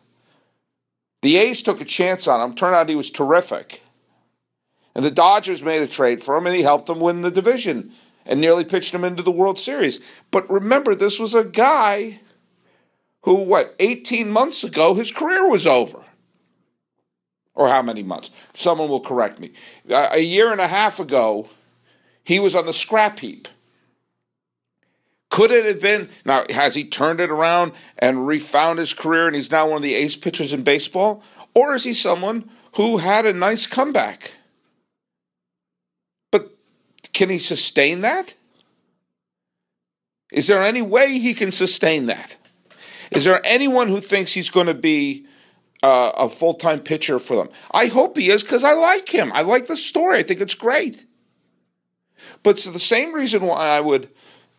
The 1.23 1.37
A's 1.37 1.63
took 1.63 1.81
a 1.81 1.85
chance 1.85 2.27
on 2.27 2.41
him. 2.41 2.55
Turned 2.55 2.75
out 2.75 2.89
he 2.89 2.97
was 2.97 3.11
terrific. 3.11 3.83
And 4.95 5.05
the 5.05 5.11
Dodgers 5.11 5.63
made 5.63 5.83
a 5.83 5.87
trade 5.87 6.21
for 6.21 6.37
him, 6.37 6.47
and 6.47 6.57
he 6.57 6.63
helped 6.63 6.87
them 6.87 6.99
win 6.99 7.23
the 7.23 7.31
division 7.31 7.93
and 8.27 8.41
nearly 8.41 8.65
pitched 8.65 8.93
him 8.93 9.05
into 9.05 9.23
the 9.23 9.31
World 9.31 9.59
Series. 9.59 10.01
But 10.31 10.51
remember, 10.51 10.95
this 10.95 11.19
was 11.19 11.35
a 11.35 11.49
guy 11.49 12.19
who, 13.23 13.45
what, 13.45 13.75
18 13.79 14.31
months 14.31 14.65
ago, 14.65 14.95
his 14.95 15.13
career 15.13 15.49
was 15.49 15.67
over 15.67 16.03
or 17.61 17.69
how 17.69 17.83
many 17.83 18.03
months? 18.03 18.31
Someone 18.55 18.89
will 18.89 19.01
correct 19.01 19.39
me. 19.39 19.51
A 19.91 20.19
year 20.19 20.51
and 20.51 20.63
a 20.63 20.67
half 20.67 20.99
ago, 20.99 21.47
he 22.25 22.41
was 22.41 22.57
on 22.57 22.65
the 22.65 22.73
scrap 22.73 23.19
heap. 23.19 23.49
Could 25.29 25.51
it 25.51 25.67
have 25.67 25.81
been? 25.83 26.09
Now, 26.25 26.45
has 26.49 26.75
he 26.75 26.85
turned 26.85 27.21
it 27.21 27.31
around 27.31 27.73
and 27.99 28.27
refound 28.27 28.79
his 28.79 28.95
career 28.95 29.27
and 29.27 29.37
he's 29.37 29.51
now 29.51 29.69
one 29.69 29.77
of 29.77 29.83
the 29.83 29.95
ace 29.95 30.17
pitchers 30.17 30.55
in 30.55 30.63
baseball? 30.63 31.23
Or 31.55 31.75
is 31.75 31.85
he 31.85 31.93
someone 31.93 32.49
who 32.77 32.97
had 32.97 33.27
a 33.27 33.35
nice 33.35 33.67
comeback? 33.67 34.35
But 36.33 36.49
can 37.13 37.29
he 37.29 37.39
sustain 37.39 38.01
that? 38.01 38.33
Is 40.33 40.47
there 40.47 40.63
any 40.63 40.81
way 40.81 41.19
he 41.19 41.35
can 41.35 41.53
sustain 41.53 42.07
that? 42.07 42.37
Is 43.11 43.27
there 43.27 43.45
anyone 43.45 43.89
who 43.89 44.01
thinks 44.01 44.33
he's 44.33 44.49
going 44.49 44.69
to 44.69 44.75
be 44.75 45.27
uh, 45.83 46.13
a 46.17 46.29
full 46.29 46.55
time 46.55 46.81
pitcher 46.81 47.19
for 47.19 47.37
them. 47.37 47.49
I 47.73 47.87
hope 47.87 48.17
he 48.17 48.31
is 48.31 48.43
because 48.43 48.65
I 48.65 48.75
like 48.75 49.09
him. 49.09 49.33
I 49.33 49.43
like 49.43 49.67
the 49.67 49.77
story. 49.77 50.19
I 50.19 50.23
think 50.23 50.41
it's 50.41 50.55
great. 50.55 51.07
But 52.43 52.51
it's 52.51 52.65
the 52.65 52.79
same 52.79 53.15
reason 53.15 53.43
why 53.43 53.69
I 53.69 53.81
would 53.81 54.09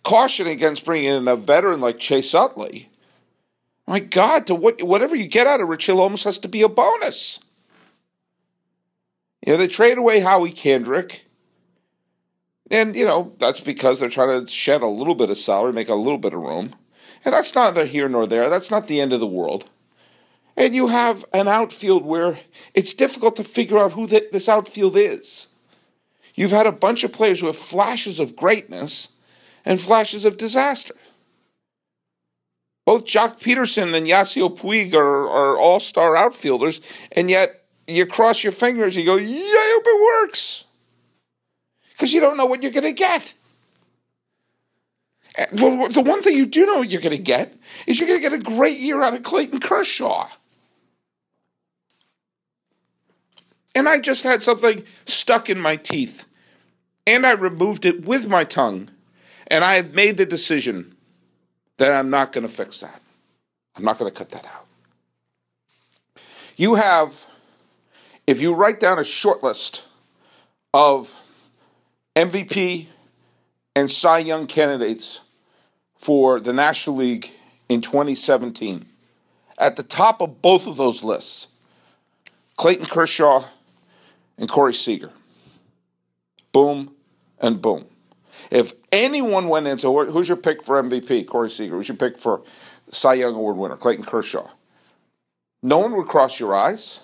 caution 0.03 0.47
against 0.47 0.85
bringing 0.85 1.11
in 1.11 1.27
a 1.27 1.35
veteran 1.35 1.81
like 1.81 1.99
Chase 1.99 2.33
Utley. 2.33 2.89
My 3.87 3.99
God, 3.99 4.47
to 4.47 4.55
what, 4.55 4.81
whatever 4.81 5.15
you 5.15 5.27
get 5.27 5.47
out 5.47 5.61
of 5.61 5.67
Rich 5.67 5.87
Hill 5.87 5.99
almost 5.99 6.23
has 6.23 6.39
to 6.39 6.47
be 6.47 6.61
a 6.61 6.69
bonus. 6.69 7.39
You 9.45 9.53
know, 9.53 9.57
they 9.57 9.67
trade 9.67 9.97
away 9.97 10.19
Howie 10.19 10.51
Kendrick. 10.51 11.25
And, 12.69 12.95
you 12.95 13.05
know, 13.05 13.33
that's 13.37 13.59
because 13.59 13.99
they're 13.99 14.09
trying 14.09 14.45
to 14.45 14.51
shed 14.51 14.81
a 14.81 14.87
little 14.87 15.15
bit 15.15 15.29
of 15.29 15.37
salary, 15.37 15.73
make 15.73 15.89
a 15.89 15.95
little 15.95 16.19
bit 16.19 16.33
of 16.33 16.39
room. 16.39 16.71
And 17.25 17.33
that's 17.33 17.53
neither 17.53 17.85
here 17.85 18.07
nor 18.07 18.25
there. 18.25 18.49
That's 18.49 18.71
not 18.71 18.87
the 18.87 19.01
end 19.01 19.13
of 19.13 19.19
the 19.19 19.27
world. 19.27 19.69
And 20.61 20.75
you 20.75 20.89
have 20.89 21.25
an 21.33 21.47
outfield 21.47 22.05
where 22.05 22.37
it's 22.75 22.93
difficult 22.93 23.37
to 23.37 23.43
figure 23.43 23.79
out 23.79 23.93
who 23.93 24.05
the, 24.05 24.27
this 24.31 24.47
outfield 24.47 24.95
is. 24.95 25.47
You've 26.35 26.51
had 26.51 26.67
a 26.67 26.71
bunch 26.71 27.03
of 27.03 27.11
players 27.11 27.39
who 27.39 27.47
have 27.47 27.57
flashes 27.57 28.19
of 28.19 28.35
greatness 28.35 29.09
and 29.65 29.81
flashes 29.81 30.23
of 30.23 30.37
disaster. 30.37 30.93
Both 32.85 33.05
Joc 33.05 33.41
Pederson 33.41 33.95
and 33.95 34.05
Yasiel 34.05 34.55
Puig 34.55 34.93
are, 34.93 35.27
are 35.27 35.57
all 35.57 35.79
star 35.79 36.15
outfielders, 36.15 36.79
and 37.11 37.27
yet 37.27 37.49
you 37.87 38.05
cross 38.05 38.43
your 38.43 38.51
fingers 38.51 38.95
and 38.95 39.03
you 39.03 39.11
go, 39.11 39.17
yeah, 39.17 39.35
I 39.35 39.79
hope 39.79 39.83
it 39.87 40.27
works. 40.27 40.65
Because 41.89 42.13
you 42.13 42.21
don't 42.21 42.37
know 42.37 42.45
what 42.45 42.61
you're 42.61 42.71
going 42.71 42.83
to 42.83 42.91
get. 42.91 43.33
Eh, 45.37 45.45
well, 45.53 45.89
the 45.89 46.03
one 46.03 46.21
thing 46.21 46.37
you 46.37 46.45
do 46.45 46.67
know 46.67 46.83
you're 46.83 47.01
going 47.01 47.17
to 47.17 47.23
get 47.23 47.51
is 47.87 47.99
you're 47.99 48.07
going 48.07 48.21
to 48.21 48.29
get 48.29 48.39
a 48.39 48.55
great 48.55 48.77
year 48.77 49.01
out 49.01 49.15
of 49.15 49.23
Clayton 49.23 49.59
Kershaw. 49.59 50.29
And 53.75 53.87
I 53.87 53.99
just 53.99 54.23
had 54.23 54.43
something 54.43 54.83
stuck 55.05 55.49
in 55.49 55.59
my 55.59 55.75
teeth. 55.75 56.27
And 57.07 57.25
I 57.25 57.31
removed 57.31 57.85
it 57.85 58.05
with 58.05 58.27
my 58.27 58.43
tongue. 58.43 58.89
And 59.47 59.63
I 59.63 59.75
have 59.75 59.93
made 59.93 60.17
the 60.17 60.25
decision 60.25 60.95
that 61.77 61.91
I'm 61.91 62.09
not 62.09 62.31
going 62.31 62.45
to 62.45 62.53
fix 62.53 62.81
that. 62.81 62.99
I'm 63.75 63.83
not 63.83 63.97
going 63.97 64.11
to 64.11 64.17
cut 64.17 64.31
that 64.31 64.45
out. 64.45 64.65
You 66.57 66.75
have, 66.75 67.25
if 68.27 68.41
you 68.41 68.53
write 68.53 68.79
down 68.79 68.99
a 68.99 69.03
short 69.03 69.41
list 69.41 69.87
of 70.73 71.17
MVP 72.15 72.87
and 73.75 73.89
Cy 73.89 74.19
Young 74.19 74.47
candidates 74.47 75.21
for 75.97 76.39
the 76.39 76.53
National 76.53 76.97
League 76.97 77.27
in 77.69 77.81
2017, 77.81 78.85
at 79.57 79.75
the 79.75 79.83
top 79.83 80.21
of 80.21 80.41
both 80.41 80.67
of 80.67 80.77
those 80.77 81.03
lists, 81.03 81.47
Clayton 82.57 82.85
Kershaw 82.85 83.43
and 84.41 84.49
Corey 84.49 84.73
Seager. 84.73 85.11
Boom 86.51 86.93
and 87.39 87.61
boom. 87.61 87.85
If 88.49 88.73
anyone 88.91 89.47
went 89.47 89.67
into 89.67 89.87
who's 90.05 90.27
your 90.27 90.37
pick 90.37 90.63
for 90.63 90.81
MVP, 90.81 91.27
Corey 91.27 91.49
Seager? 91.49 91.75
Who's 91.75 91.87
your 91.87 91.95
pick 91.95 92.17
for 92.17 92.41
Cy 92.89 93.13
Young 93.13 93.35
Award 93.35 93.55
winner, 93.55 93.77
Clayton 93.77 94.03
Kershaw? 94.03 94.49
No 95.63 95.77
one 95.77 95.95
would 95.95 96.07
cross 96.07 96.39
your 96.39 96.55
eyes. 96.55 97.01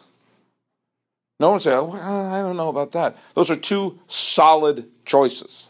No 1.40 1.48
one 1.48 1.54
would 1.56 1.62
say, 1.62 1.76
oh, 1.76 1.92
I 1.92 2.42
don't 2.42 2.58
know 2.58 2.70
about 2.70 2.92
that. 2.92 3.16
Those 3.36 3.52
are 3.52 3.56
two 3.56 4.00
solid 4.08 4.86
choices. 5.06 5.70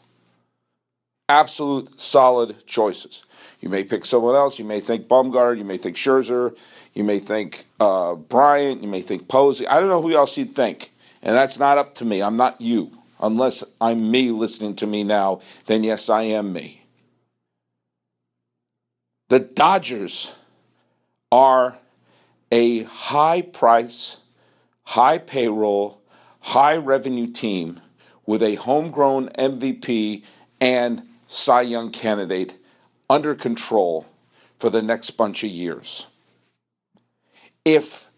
Absolute 1.28 2.00
solid 2.00 2.66
choices. 2.66 3.58
You 3.60 3.68
may 3.68 3.84
pick 3.84 4.06
someone 4.06 4.36
else. 4.36 4.58
You 4.58 4.64
may 4.64 4.80
think 4.80 5.10
Bumgarner. 5.10 5.58
You 5.58 5.66
may 5.66 5.76
think 5.76 5.98
Scherzer. 5.98 6.58
You 6.94 7.04
may 7.04 7.20
think 7.20 7.66
uh, 7.82 8.16
Bryant. 8.16 8.82
You 8.82 8.88
may 8.88 9.02
think 9.02 9.28
Posey. 9.28 9.68
I 9.68 9.82
don't 9.82 9.90
know 9.90 10.02
who 10.02 10.16
else 10.16 10.38
you'd 10.38 10.52
think. 10.52 10.92
And 11.24 11.36
that's 11.36 11.60
not 11.60 11.78
up 11.78 11.94
to 11.96 12.06
me. 12.06 12.22
I'm 12.22 12.38
not 12.38 12.62
you. 12.62 12.92
Unless 13.20 13.64
I'm 13.82 14.12
me 14.12 14.32
listening 14.32 14.76
to 14.78 14.88
me 14.88 15.04
now, 15.04 15.42
then 15.66 15.84
yes, 15.84 16.10
I 16.10 16.24
am 16.24 16.54
me. 16.54 16.84
The 19.30 19.40
Dodgers 19.40 20.38
are 21.32 21.78
a 22.52 22.84
high 22.84 23.42
price, 23.42 24.18
high 24.84 25.18
payroll, 25.18 26.02
high 26.40 26.78
revenue 26.78 27.28
team 27.28 27.82
with 28.26 28.42
a 28.42 28.56
homegrown 28.56 29.30
MVP 29.30 30.24
and 30.62 31.02
Cy 31.28 31.62
Young 31.62 31.92
candidate 31.92 32.58
under 33.10 33.36
control 33.36 34.06
for 34.58 34.70
the 34.70 34.82
next 34.82 35.12
bunch 35.12 35.44
of 35.44 35.50
years. 35.50 36.08
If 37.66 38.10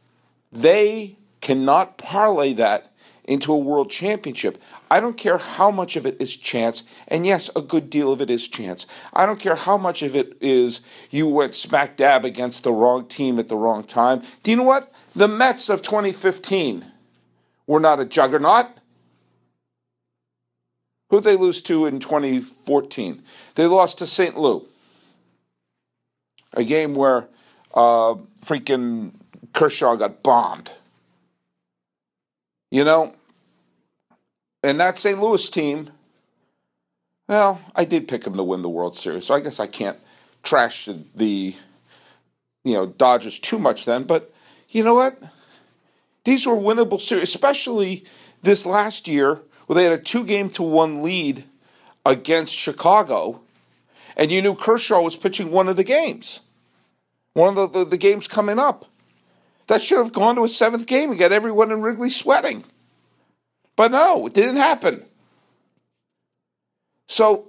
they 0.52 1.15
cannot 1.41 1.97
parlay 1.97 2.54
that 2.54 2.88
into 3.30 3.54
a 3.54 3.58
world 3.58 3.92
championship. 3.92 4.58
I 4.89 5.00
don't 5.00 5.15
care 5.15 5.38
how 5.38 5.70
much 5.70 5.96
of 5.96 6.08
it 6.08 6.20
is 6.20 6.36
chance, 6.36 6.84
and 7.08 7.28
yes, 7.28 7.50
a 7.56 7.62
good 7.62 7.89
deal 7.92 8.12
of 8.12 8.22
it 8.22 8.32
is 8.32 8.48
chance. 8.48 8.88
I 9.13 9.28
don't 9.28 9.39
care 9.39 9.56
how 9.56 9.78
much 9.78 10.02
of 10.02 10.15
it 10.15 10.36
is 10.42 11.08
you 11.12 11.28
went 11.28 11.54
smack 11.54 11.96
dab 11.96 12.26
against 12.26 12.63
the 12.63 12.74
wrong 12.74 13.08
team 13.08 13.38
at 13.38 13.48
the 13.48 13.56
wrong 13.56 13.84
time. 13.84 14.24
Do 14.42 14.50
you 14.50 14.58
know 14.58 14.63
what? 14.63 14.89
The 15.15 15.28
Mets 15.28 15.70
of 15.70 15.84
2015 15.84 16.84
were 17.68 17.80
not 17.80 18.00
a 18.00 18.06
juggernaut. 18.06 18.65
Who'd 21.12 21.24
they 21.24 21.38
lose 21.38 21.62
to 21.63 21.86
in 21.86 22.00
2014? 22.00 23.22
They 23.54 23.68
lost 23.68 24.00
to 24.00 24.08
St. 24.08 24.38
Lou. 24.38 24.68
A 26.54 26.63
game 26.63 26.96
where 26.96 27.28
uh, 27.76 28.15
freaking 28.42 29.12
Kershaw 29.54 29.96
got 29.96 30.24
bombed. 30.24 30.74
You 32.71 32.84
know, 32.84 33.13
and 34.63 34.79
that 34.79 34.97
St. 34.97 35.19
Louis 35.19 35.49
team, 35.49 35.89
well, 37.27 37.60
I 37.75 37.86
did 37.86 38.08
pick 38.08 38.23
them 38.23 38.36
to 38.36 38.43
win 38.43 38.62
the 38.62 38.69
World 38.69 38.95
Series, 38.95 39.25
so 39.25 39.34
I 39.34 39.39
guess 39.39 39.60
I 39.60 39.67
can't 39.67 39.97
trash 40.43 40.88
the, 41.15 41.53
you 42.63 42.73
know 42.73 42.86
Dodgers 42.86 43.39
too 43.39 43.58
much 43.58 43.86
then. 43.86 44.03
But 44.03 44.32
you 44.69 44.84
know 44.84 44.95
what? 44.95 45.17
These 46.25 46.45
were 46.45 46.53
winnable 46.53 46.99
series, 46.99 47.29
especially 47.29 48.03
this 48.43 48.65
last 48.65 49.08
year 49.08 49.41
where 49.67 49.75
they 49.75 49.84
had 49.84 49.93
a 49.93 50.01
two 50.01 50.25
game 50.25 50.49
to 50.49 50.63
one 50.63 51.03
lead 51.03 51.43
against 52.05 52.55
Chicago, 52.55 53.41
and 54.17 54.32
you 54.32 54.41
knew 54.41 54.55
Kershaw 54.55 55.01
was 55.01 55.15
pitching 55.15 55.51
one 55.51 55.69
of 55.69 55.75
the 55.75 55.84
games, 55.84 56.41
one 57.34 57.49
of 57.49 57.55
the, 57.55 57.79
the, 57.79 57.86
the 57.91 57.97
games 57.97 58.27
coming 58.27 58.60
up. 58.60 58.86
That 59.69 59.84
should 59.84 59.99
have 59.99 60.12
gone 60.12 60.36
to 60.36 60.43
a 60.43 60.49
seventh 60.49 60.88
game 60.88 61.12
and 61.12 61.19
got 61.19 61.32
everyone 61.32 61.71
in 61.71 61.84
Wrigley 61.84 62.10
sweating. 62.10 62.63
But 63.75 63.91
no, 63.91 64.25
it 64.25 64.34
didn't 64.34 64.55
happen. 64.55 65.05
So 67.08 67.47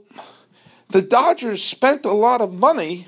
the 0.91 1.01
Dodgers 1.01 1.65
spent 1.65 2.05
a 2.05 2.13
lot 2.13 2.43
of 2.43 2.53
money, 2.53 3.07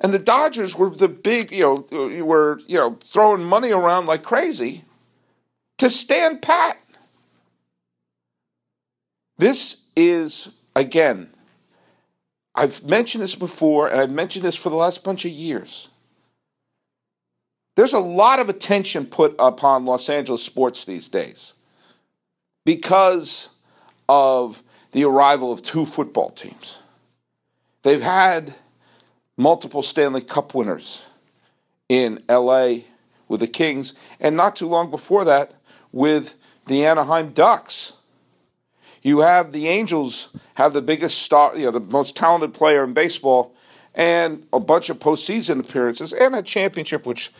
and 0.00 0.12
the 0.12 0.18
Dodgers 0.18 0.74
were 0.74 0.88
the 0.88 1.08
big, 1.08 1.52
you 1.52 1.84
know, 1.90 2.24
were 2.24 2.60
you 2.66 2.78
know 2.78 2.96
throwing 3.04 3.44
money 3.44 3.72
around 3.72 4.06
like 4.06 4.22
crazy 4.22 4.84
to 5.76 5.90
stand 5.90 6.40
pat. 6.40 6.78
This 9.36 9.84
is 9.96 10.50
again. 10.74 11.28
I've 12.54 12.82
mentioned 12.84 13.22
this 13.22 13.34
before, 13.34 13.88
and 13.88 14.00
I've 14.00 14.10
mentioned 14.10 14.46
this 14.46 14.56
for 14.56 14.70
the 14.70 14.76
last 14.76 15.04
bunch 15.04 15.26
of 15.26 15.30
years. 15.30 15.90
There's 17.74 17.94
a 17.94 18.00
lot 18.00 18.40
of 18.40 18.48
attention 18.48 19.06
put 19.06 19.34
upon 19.38 19.84
Los 19.84 20.08
Angeles 20.08 20.44
sports 20.44 20.84
these 20.84 21.08
days 21.08 21.54
because 22.64 23.48
of 24.08 24.62
the 24.92 25.04
arrival 25.04 25.52
of 25.52 25.62
two 25.62 25.86
football 25.86 26.30
teams. 26.30 26.80
They've 27.82 28.02
had 28.02 28.54
multiple 29.36 29.82
Stanley 29.82 30.20
Cup 30.20 30.54
winners 30.54 31.08
in 31.88 32.22
LA 32.28 32.76
with 33.28 33.40
the 33.40 33.46
Kings, 33.46 33.94
and 34.20 34.36
not 34.36 34.56
too 34.56 34.66
long 34.66 34.90
before 34.90 35.24
that 35.24 35.54
with 35.90 36.36
the 36.66 36.84
Anaheim 36.84 37.30
Ducks. 37.30 37.94
You 39.02 39.20
have 39.20 39.52
the 39.52 39.68
Angels 39.68 40.36
have 40.54 40.74
the 40.74 40.82
biggest 40.82 41.22
star, 41.22 41.56
you 41.56 41.64
know, 41.64 41.70
the 41.70 41.80
most 41.80 42.16
talented 42.16 42.54
player 42.54 42.84
in 42.84 42.92
baseball, 42.92 43.54
and 43.94 44.46
a 44.52 44.60
bunch 44.60 44.90
of 44.90 44.98
postseason 44.98 45.60
appearances 45.60 46.12
and 46.12 46.34
a 46.34 46.42
championship, 46.42 47.06
which 47.06 47.30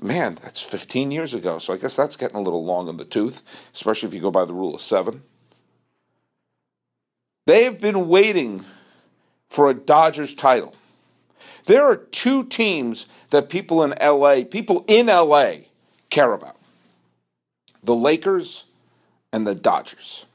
man, 0.00 0.34
that's 0.36 0.62
15 0.62 1.10
years 1.10 1.34
ago. 1.34 1.58
So 1.58 1.74
I 1.74 1.76
guess 1.76 1.96
that's 1.96 2.16
getting 2.16 2.36
a 2.36 2.40
little 2.40 2.64
long 2.64 2.88
in 2.88 2.96
the 2.96 3.04
tooth, 3.04 3.70
especially 3.72 4.08
if 4.08 4.14
you 4.14 4.20
go 4.20 4.30
by 4.30 4.44
the 4.44 4.54
rule 4.54 4.74
of 4.74 4.80
seven. 4.80 5.22
They 7.46 7.64
have 7.64 7.80
been 7.80 8.08
waiting 8.08 8.64
for 9.48 9.70
a 9.70 9.74
Dodgers 9.74 10.34
title. 10.34 10.74
There 11.64 11.84
are 11.84 11.96
two 11.96 12.44
teams 12.44 13.08
that 13.30 13.48
people 13.48 13.82
in 13.82 13.94
LA, 14.02 14.44
people 14.50 14.84
in 14.88 15.06
LA, 15.06 15.52
care 16.10 16.32
about 16.32 16.56
the 17.82 17.94
Lakers 17.94 18.66
and 19.32 19.46
the 19.46 19.54
Dodgers. 19.54 20.26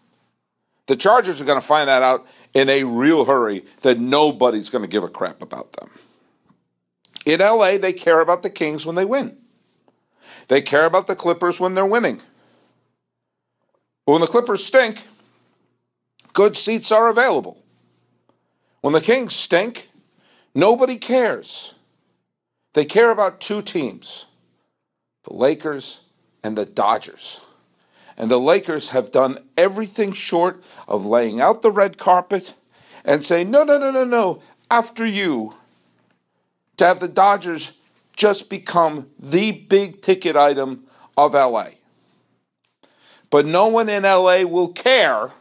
The 0.87 0.95
Chargers 0.95 1.39
are 1.39 1.45
going 1.45 1.59
to 1.59 1.65
find 1.65 1.87
that 1.87 2.03
out 2.03 2.25
in 2.53 2.67
a 2.69 2.83
real 2.83 3.25
hurry 3.25 3.63
that 3.81 3.99
nobody's 3.99 4.69
going 4.69 4.83
to 4.83 4.89
give 4.89 5.03
a 5.03 5.09
crap 5.09 5.41
about 5.41 5.71
them. 5.73 5.89
In 7.25 7.39
LA, 7.39 7.77
they 7.77 7.93
care 7.93 8.21
about 8.21 8.41
the 8.41 8.49
Kings 8.49 8.85
when 8.85 8.95
they 8.95 9.05
win. 9.05 9.37
They 10.47 10.61
care 10.61 10.85
about 10.85 11.07
the 11.07 11.15
Clippers 11.15 11.59
when 11.59 11.73
they're 11.73 11.85
winning. 11.85 12.21
But 14.05 14.13
when 14.13 14.21
the 14.21 14.27
Clippers 14.27 14.63
stink, 14.63 15.01
good 16.33 16.55
seats 16.55 16.91
are 16.91 17.09
available. 17.09 17.57
When 18.81 18.93
the 18.93 19.01
Kings 19.01 19.35
stink, 19.35 19.87
nobody 20.53 20.97
cares. 20.97 21.75
They 22.73 22.85
care 22.85 23.11
about 23.11 23.39
two 23.39 23.61
teams 23.61 24.25
the 25.23 25.33
Lakers 25.33 26.01
and 26.43 26.57
the 26.57 26.65
Dodgers. 26.65 27.39
And 28.17 28.29
the 28.29 28.39
Lakers 28.39 28.89
have 28.89 29.09
done 29.09 29.37
everything 29.57 30.11
short 30.11 30.61
of 30.87 31.05
laying 31.05 31.39
out 31.39 31.61
the 31.61 31.71
red 31.71 31.97
carpet 31.97 32.55
and 33.05 33.23
saying, 33.23 33.49
no, 33.49 33.63
no, 33.63 33.77
no, 33.77 33.89
no, 33.89 34.03
no, 34.03 34.41
after 34.69 35.05
you, 35.05 35.53
to 36.77 36.85
have 36.85 36.99
the 36.99 37.07
Dodgers 37.07 37.73
just 38.15 38.49
become 38.49 39.09
the 39.19 39.51
big 39.51 40.01
ticket 40.01 40.35
item 40.35 40.85
of 41.17 41.33
LA. 41.33 41.67
But 43.29 43.45
no 43.45 43.67
one 43.67 43.89
in 43.89 44.03
LA 44.03 44.43
will 44.43 44.69
care 44.69 45.31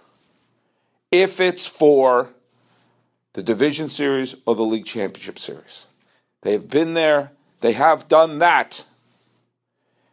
if 1.11 1.41
it's 1.41 1.67
for 1.67 2.31
the 3.35 3.43
division 3.43 3.89
series 3.89 4.35
or 4.47 4.55
the 4.55 4.63
league 4.63 4.87
championship 4.87 5.39
series. 5.39 5.89
They've 6.43 6.67
been 6.67 6.95
there, 6.95 7.33
they 7.61 7.73
have 7.73 8.09
done 8.09 8.39
that. 8.41 8.85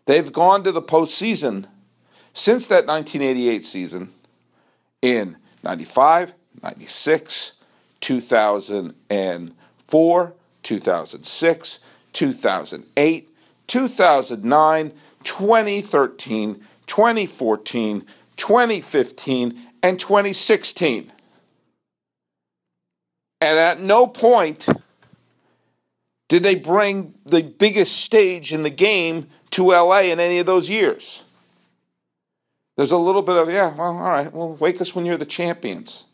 They've 0.05 0.31
gone 0.31 0.63
to 0.63 0.71
the 0.71 0.81
postseason 0.81 1.67
since 2.33 2.67
that 2.67 2.85
1988 2.85 3.65
season 3.65 4.09
in 5.01 5.37
95, 5.63 6.35
96, 6.61 7.53
2004, 8.01 10.33
2006, 10.63 11.79
2008, 12.13 13.29
2009, 13.67 14.91
2013, 15.23 16.55
2014, 16.85 18.05
2015, 18.35 19.59
and 19.83 19.99
2016. 19.99 21.11
And 23.41 23.59
at 23.59 23.79
no 23.79 24.07
point 24.07 24.67
did 26.27 26.43
they 26.43 26.55
bring 26.55 27.13
the 27.25 27.41
biggest 27.41 27.97
stage 28.03 28.53
in 28.53 28.63
the 28.63 28.69
game 28.69 29.25
to 29.51 29.69
LA 29.69 30.01
in 30.01 30.19
any 30.19 30.39
of 30.39 30.45
those 30.45 30.69
years. 30.69 31.23
There's 32.77 32.91
a 32.91 32.97
little 32.97 33.21
bit 33.21 33.35
of, 33.35 33.49
yeah, 33.49 33.75
well, 33.75 33.97
all 33.97 34.09
right, 34.09 34.31
well, 34.31 34.55
wake 34.55 34.79
us 34.79 34.95
when 34.95 35.05
you're 35.05 35.17
the 35.17 35.25
champions. 35.25 36.07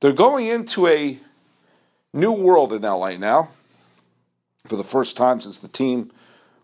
They're 0.00 0.12
going 0.12 0.46
into 0.46 0.86
a 0.86 1.16
new 2.14 2.32
world 2.32 2.72
in 2.72 2.82
LA 2.82 3.16
now 3.16 3.50
for 4.68 4.76
the 4.76 4.84
first 4.84 5.16
time 5.16 5.40
since 5.40 5.58
the 5.58 5.68
team 5.68 6.10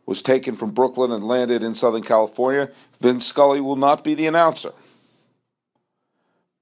was 0.07 0.23
taken 0.23 0.55
from 0.55 0.71
Brooklyn 0.71 1.11
and 1.11 1.25
landed 1.25 1.63
in 1.63 1.75
Southern 1.75 2.03
California. 2.03 2.71
Vince 3.01 3.27
Scully 3.27 3.61
will 3.61 3.77
not 3.77 4.05
be 4.05 4.15
the 4.15 4.27
announcer. 4.27 4.73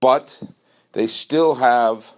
But 0.01 0.43
they 0.93 1.07
still 1.07 1.57
have, 1.57 2.13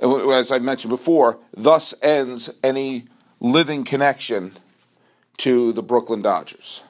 as 0.00 0.52
I 0.52 0.58
mentioned 0.58 0.90
before, 0.90 1.38
thus 1.56 1.94
ends 2.02 2.50
any 2.62 3.04
living 3.40 3.84
connection 3.84 4.52
to 5.38 5.72
the 5.72 5.82
Brooklyn 5.82 6.22
Dodgers. 6.22 6.84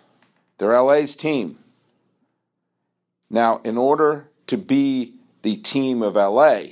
They're 0.58 0.80
LA's 0.80 1.16
team. 1.16 1.58
Now, 3.30 3.60
in 3.64 3.78
order 3.78 4.28
to 4.48 4.58
be 4.58 5.14
the 5.42 5.56
team 5.56 6.02
of 6.02 6.16
LA, 6.16 6.62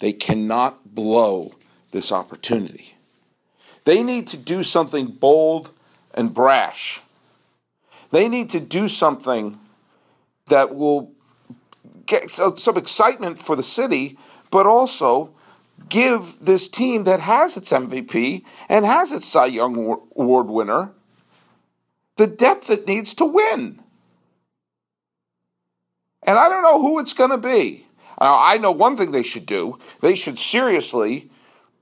they 0.00 0.12
cannot 0.12 0.94
blow 0.94 1.52
this 1.90 2.10
opportunity. 2.10 2.94
They 3.88 4.02
need 4.02 4.26
to 4.26 4.36
do 4.36 4.62
something 4.62 5.06
bold 5.06 5.72
and 6.12 6.34
brash. 6.34 7.00
They 8.10 8.28
need 8.28 8.50
to 8.50 8.60
do 8.60 8.86
something 8.86 9.56
that 10.48 10.74
will 10.74 11.10
get 12.04 12.38
uh, 12.38 12.54
some 12.56 12.76
excitement 12.76 13.38
for 13.38 13.56
the 13.56 13.62
city, 13.62 14.18
but 14.50 14.66
also 14.66 15.32
give 15.88 16.38
this 16.38 16.68
team 16.68 17.04
that 17.04 17.20
has 17.20 17.56
its 17.56 17.72
MVP 17.72 18.44
and 18.68 18.84
has 18.84 19.10
its 19.10 19.24
Cy 19.24 19.46
Young 19.46 19.74
Award 20.14 20.48
winner 20.48 20.92
the 22.16 22.26
depth 22.26 22.68
it 22.68 22.86
needs 22.86 23.14
to 23.14 23.24
win. 23.24 23.80
And 26.24 26.38
I 26.38 26.50
don't 26.50 26.62
know 26.62 26.82
who 26.82 26.98
it's 26.98 27.14
going 27.14 27.30
to 27.30 27.38
be. 27.38 27.86
I 28.18 28.58
know 28.58 28.72
one 28.72 28.98
thing 28.98 29.12
they 29.12 29.22
should 29.22 29.46
do. 29.46 29.78
They 30.02 30.14
should 30.14 30.38
seriously 30.38 31.30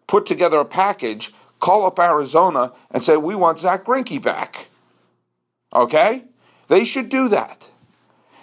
put 0.06 0.24
together 0.24 0.58
a 0.58 0.64
package 0.64 1.32
call 1.58 1.86
up 1.86 1.98
Arizona 1.98 2.72
and 2.90 3.02
say, 3.02 3.16
we 3.16 3.34
want 3.34 3.58
Zack 3.58 3.84
Greinke 3.84 4.22
back. 4.22 4.68
Okay? 5.74 6.22
They 6.68 6.84
should 6.84 7.08
do 7.08 7.28
that. 7.28 7.68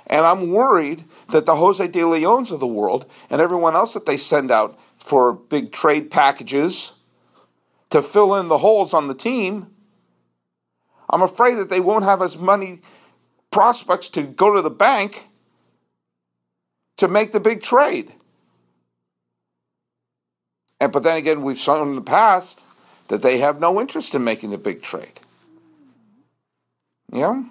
And 0.08 0.26
I'm 0.26 0.52
worried 0.52 1.04
that 1.30 1.46
the 1.46 1.56
Jose 1.56 1.88
De 1.88 2.00
Leons 2.00 2.52
of 2.52 2.60
the 2.60 2.68
world 2.68 3.10
and 3.30 3.42
everyone 3.42 3.76
else 3.76 3.94
that 3.94 4.06
they 4.06 4.18
send 4.18 4.52
out 4.52 4.80
for 4.96 5.34
big 5.34 5.72
trade 5.72 6.12
packages 6.12 6.94
to 7.90 8.02
fill 8.02 8.36
in 8.36 8.48
the 8.48 8.58
holes 8.58 8.94
on 8.94 9.08
the 9.08 9.16
team, 9.16 9.68
I'm 11.10 11.22
afraid 11.22 11.56
that 11.56 11.70
they 11.70 11.80
won't 11.80 12.06
have 12.06 12.22
as 12.22 12.38
many 12.38 12.82
prospects 13.52 14.10
to 14.10 14.24
go 14.24 14.56
to 14.56 14.62
the 14.62 14.70
bank 14.70 15.28
to 16.98 17.08
make 17.08 17.32
the 17.32 17.40
big 17.40 17.62
trade. 17.62 18.12
And 20.80 20.92
but 20.92 21.04
then 21.04 21.18
again, 21.18 21.44
we've 21.44 21.58
shown 21.58 21.88
in 21.88 21.96
the 21.96 22.02
past 22.02 22.64
that 23.08 23.22
they 23.22 23.40
have 23.40 23.60
no 23.60 23.80
interest 23.80 24.16
in 24.16 24.24
making 24.24 24.52
the 24.52 24.58
big 24.58 24.82
trade. 24.82 25.20
Yeah? 27.12 27.44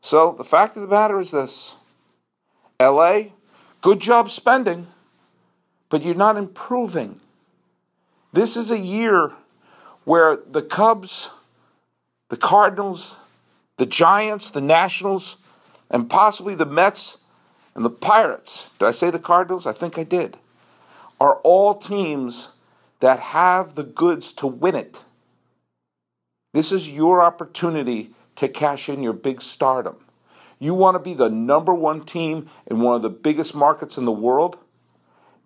So 0.00 0.32
the 0.32 0.44
fact 0.44 0.76
of 0.76 0.82
the 0.82 0.88
matter 0.88 1.20
is 1.20 1.30
this 1.30 1.76
LA, 2.80 3.22
good 3.80 4.00
job 4.00 4.30
spending, 4.30 4.86
but 5.88 6.02
you're 6.02 6.14
not 6.14 6.36
improving. 6.36 7.20
This 8.32 8.56
is 8.56 8.70
a 8.70 8.78
year 8.78 9.32
where 10.04 10.36
the 10.36 10.62
Cubs, 10.62 11.30
the 12.28 12.36
Cardinals, 12.36 13.16
the 13.76 13.86
Giants, 13.86 14.50
the 14.50 14.60
Nationals, 14.60 15.36
and 15.90 16.08
possibly 16.10 16.54
the 16.54 16.66
Mets 16.66 17.18
and 17.74 17.84
the 17.84 17.90
Pirates, 17.90 18.70
did 18.78 18.86
I 18.86 18.90
say 18.90 19.10
the 19.10 19.18
Cardinals? 19.18 19.66
I 19.66 19.72
think 19.72 19.98
I 19.98 20.04
did, 20.04 20.36
are 21.20 21.36
all 21.44 21.74
teams 21.74 22.48
that 23.02 23.18
have 23.18 23.74
the 23.74 23.82
goods 23.82 24.32
to 24.32 24.46
win 24.46 24.76
it. 24.76 25.04
This 26.54 26.70
is 26.70 26.88
your 26.88 27.20
opportunity 27.20 28.10
to 28.36 28.46
cash 28.46 28.88
in 28.88 29.02
your 29.02 29.12
big 29.12 29.42
stardom. 29.42 29.96
You 30.60 30.74
want 30.74 30.94
to 30.94 31.00
be 31.00 31.12
the 31.12 31.28
number 31.28 31.74
one 31.74 32.04
team 32.04 32.46
in 32.68 32.80
one 32.80 32.94
of 32.94 33.02
the 33.02 33.10
biggest 33.10 33.56
markets 33.56 33.98
in 33.98 34.04
the 34.04 34.12
world? 34.12 34.56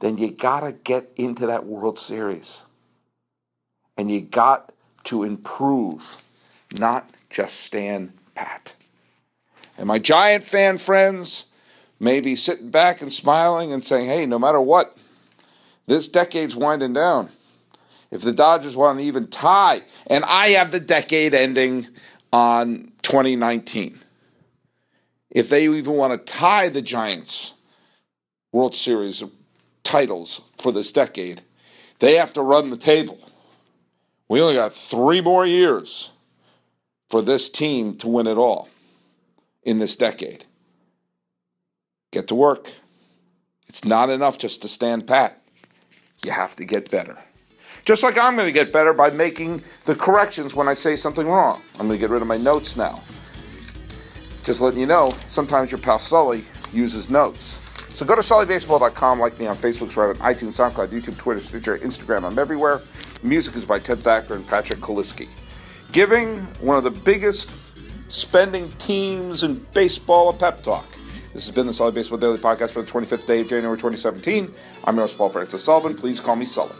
Then 0.01 0.19
you 0.19 0.31
got 0.31 0.61
to 0.61 0.73
get 0.73 1.11
into 1.17 1.47
that 1.47 1.65
World 1.65 1.99
Series. 1.99 2.63
And 3.97 4.11
you 4.11 4.21
got 4.21 4.75
to 5.05 5.23
improve, 5.23 6.23
not 6.79 7.11
just 7.31 7.61
stand 7.61 8.13
pat. 8.35 8.77
And 9.79 9.87
my 9.87 9.99
Giant 9.99 10.45
fan 10.45 10.77
friends 10.77 11.47
may 11.99 12.21
be 12.21 12.37
sitting 12.37 12.71
back 12.71 13.01
and 13.01 13.11
smiling 13.11 13.73
and 13.73 13.83
saying, 13.83 14.11
hey, 14.11 14.27
no 14.27 14.39
matter 14.39 14.61
what, 14.61 14.95
this 15.87 16.11
decade's 16.11 16.55
winding 16.55 16.93
down 16.93 17.31
if 18.17 18.23
the 18.23 18.33
Dodgers 18.33 18.75
want 18.75 18.99
to 18.99 19.05
even 19.05 19.27
tie, 19.27 19.83
and 20.07 20.25
I 20.25 20.49
have 20.49 20.71
the 20.71 20.81
decade 20.81 21.35
ending 21.35 21.87
on 22.33 22.91
2019. 23.03 23.99
If 25.31 25.51
they 25.51 25.65
even 25.69 25.93
want 25.93 26.15
to 26.15 26.33
tie 26.33 26.71
the 26.71 26.81
Giants 26.81 27.53
World 28.53 28.75
Series 28.75 29.23
titles 29.83 30.51
for 30.57 30.73
this 30.73 30.93
decade, 30.93 31.43
they 31.99 32.15
have 32.15 32.33
to 32.33 32.43
run 32.43 32.71
the 32.71 32.79
table. 32.79 33.19
We 34.31 34.41
only 34.41 34.55
got 34.55 34.73
three 34.73 35.21
more 35.21 35.45
years 35.45 36.11
for 37.11 37.21
this 37.21 37.51
team 37.51 37.97
to 37.99 38.09
win 38.09 38.27
it 38.27 38.39
all 38.39 38.71
in 39.63 39.79
this 39.79 39.95
decade. 39.95 40.47
Get 42.13 42.29
to 42.29 42.35
work. 42.35 42.71
It's 43.69 43.85
not 43.85 44.09
enough 44.09 44.39
just 44.39 44.63
to 44.63 44.69
stand 44.69 45.07
pat. 45.07 45.39
You 46.25 46.31
have 46.33 46.57
to 46.57 46.65
get 46.65 46.91
better. 46.91 47.19
Just 47.87 48.03
like 48.03 48.19
I'm 48.19 48.35
going 48.35 48.49
to 48.49 48.53
get 48.53 48.73
better 48.73 48.93
by 48.93 49.11
making 49.11 49.63
the 49.85 49.95
corrections 49.95 50.57
when 50.57 50.67
I 50.67 50.75
say 50.75 50.97
something 50.97 51.25
wrong. 51.25 51.63
I'm 51.75 51.87
going 51.87 51.93
to 51.93 51.99
get 51.99 52.11
rid 52.11 52.21
of 52.21 52.27
my 52.27 52.37
notes 52.37 52.77
now. 52.77 53.01
Just 54.43 54.61
letting 54.61 54.81
you 54.81 54.87
know, 54.87 55.09
sometimes 55.29 55.71
your 55.71 55.79
pal 55.79 56.01
Sully 56.01 56.43
uses 56.73 57.11
notes. 57.11 57.63
So 57.95 58.05
go 58.05 58.17
to 58.17 58.23
sullybaseball.com, 58.23 59.21
like 59.21 59.39
me 59.39 59.47
on 59.47 59.55
Facebook, 59.55 59.91
subscribe 59.91 60.17
on 60.21 60.35
iTunes, 60.35 60.59
SoundCloud, 60.59 60.89
YouTube, 60.89 61.17
Twitter, 61.17 61.39
Stitcher, 61.39 61.79
Instagram. 61.79 62.25
I'm 62.25 62.41
everywhere. 62.41 62.81
Music 63.23 63.55
is 63.55 63.65
by 63.65 63.79
Ted 63.79 64.01
Thacker 64.01 64.35
and 64.35 64.45
Patrick 64.49 64.81
Kaliski. 64.81 65.29
Giving 65.93 66.39
one 66.59 66.77
of 66.77 66.83
the 66.83 66.91
biggest 66.91 67.51
spending 68.11 68.69
teams 68.79 69.45
in 69.45 69.65
baseball 69.75 70.31
a 70.31 70.33
pep 70.33 70.61
talk. 70.61 70.91
This 71.33 71.47
has 71.47 71.55
been 71.55 71.69
the 71.69 71.73
Sully 71.73 71.93
Baseball 71.93 72.19
Daily 72.19 72.39
Podcast 72.39 72.73
for 72.73 72.83
the 72.83 72.91
25th 72.91 73.27
day 73.27 73.43
of 73.43 73.49
January 73.49 73.77
2017. 73.77 74.51
I'm 74.85 74.97
your 74.97 75.05
host, 75.05 75.17
Paul 75.17 75.29
Francis 75.29 75.63
Sullivan. 75.63 75.95
Please 75.95 76.21
call 76.21 76.35
me 76.35 76.45
Sully. 76.45 76.75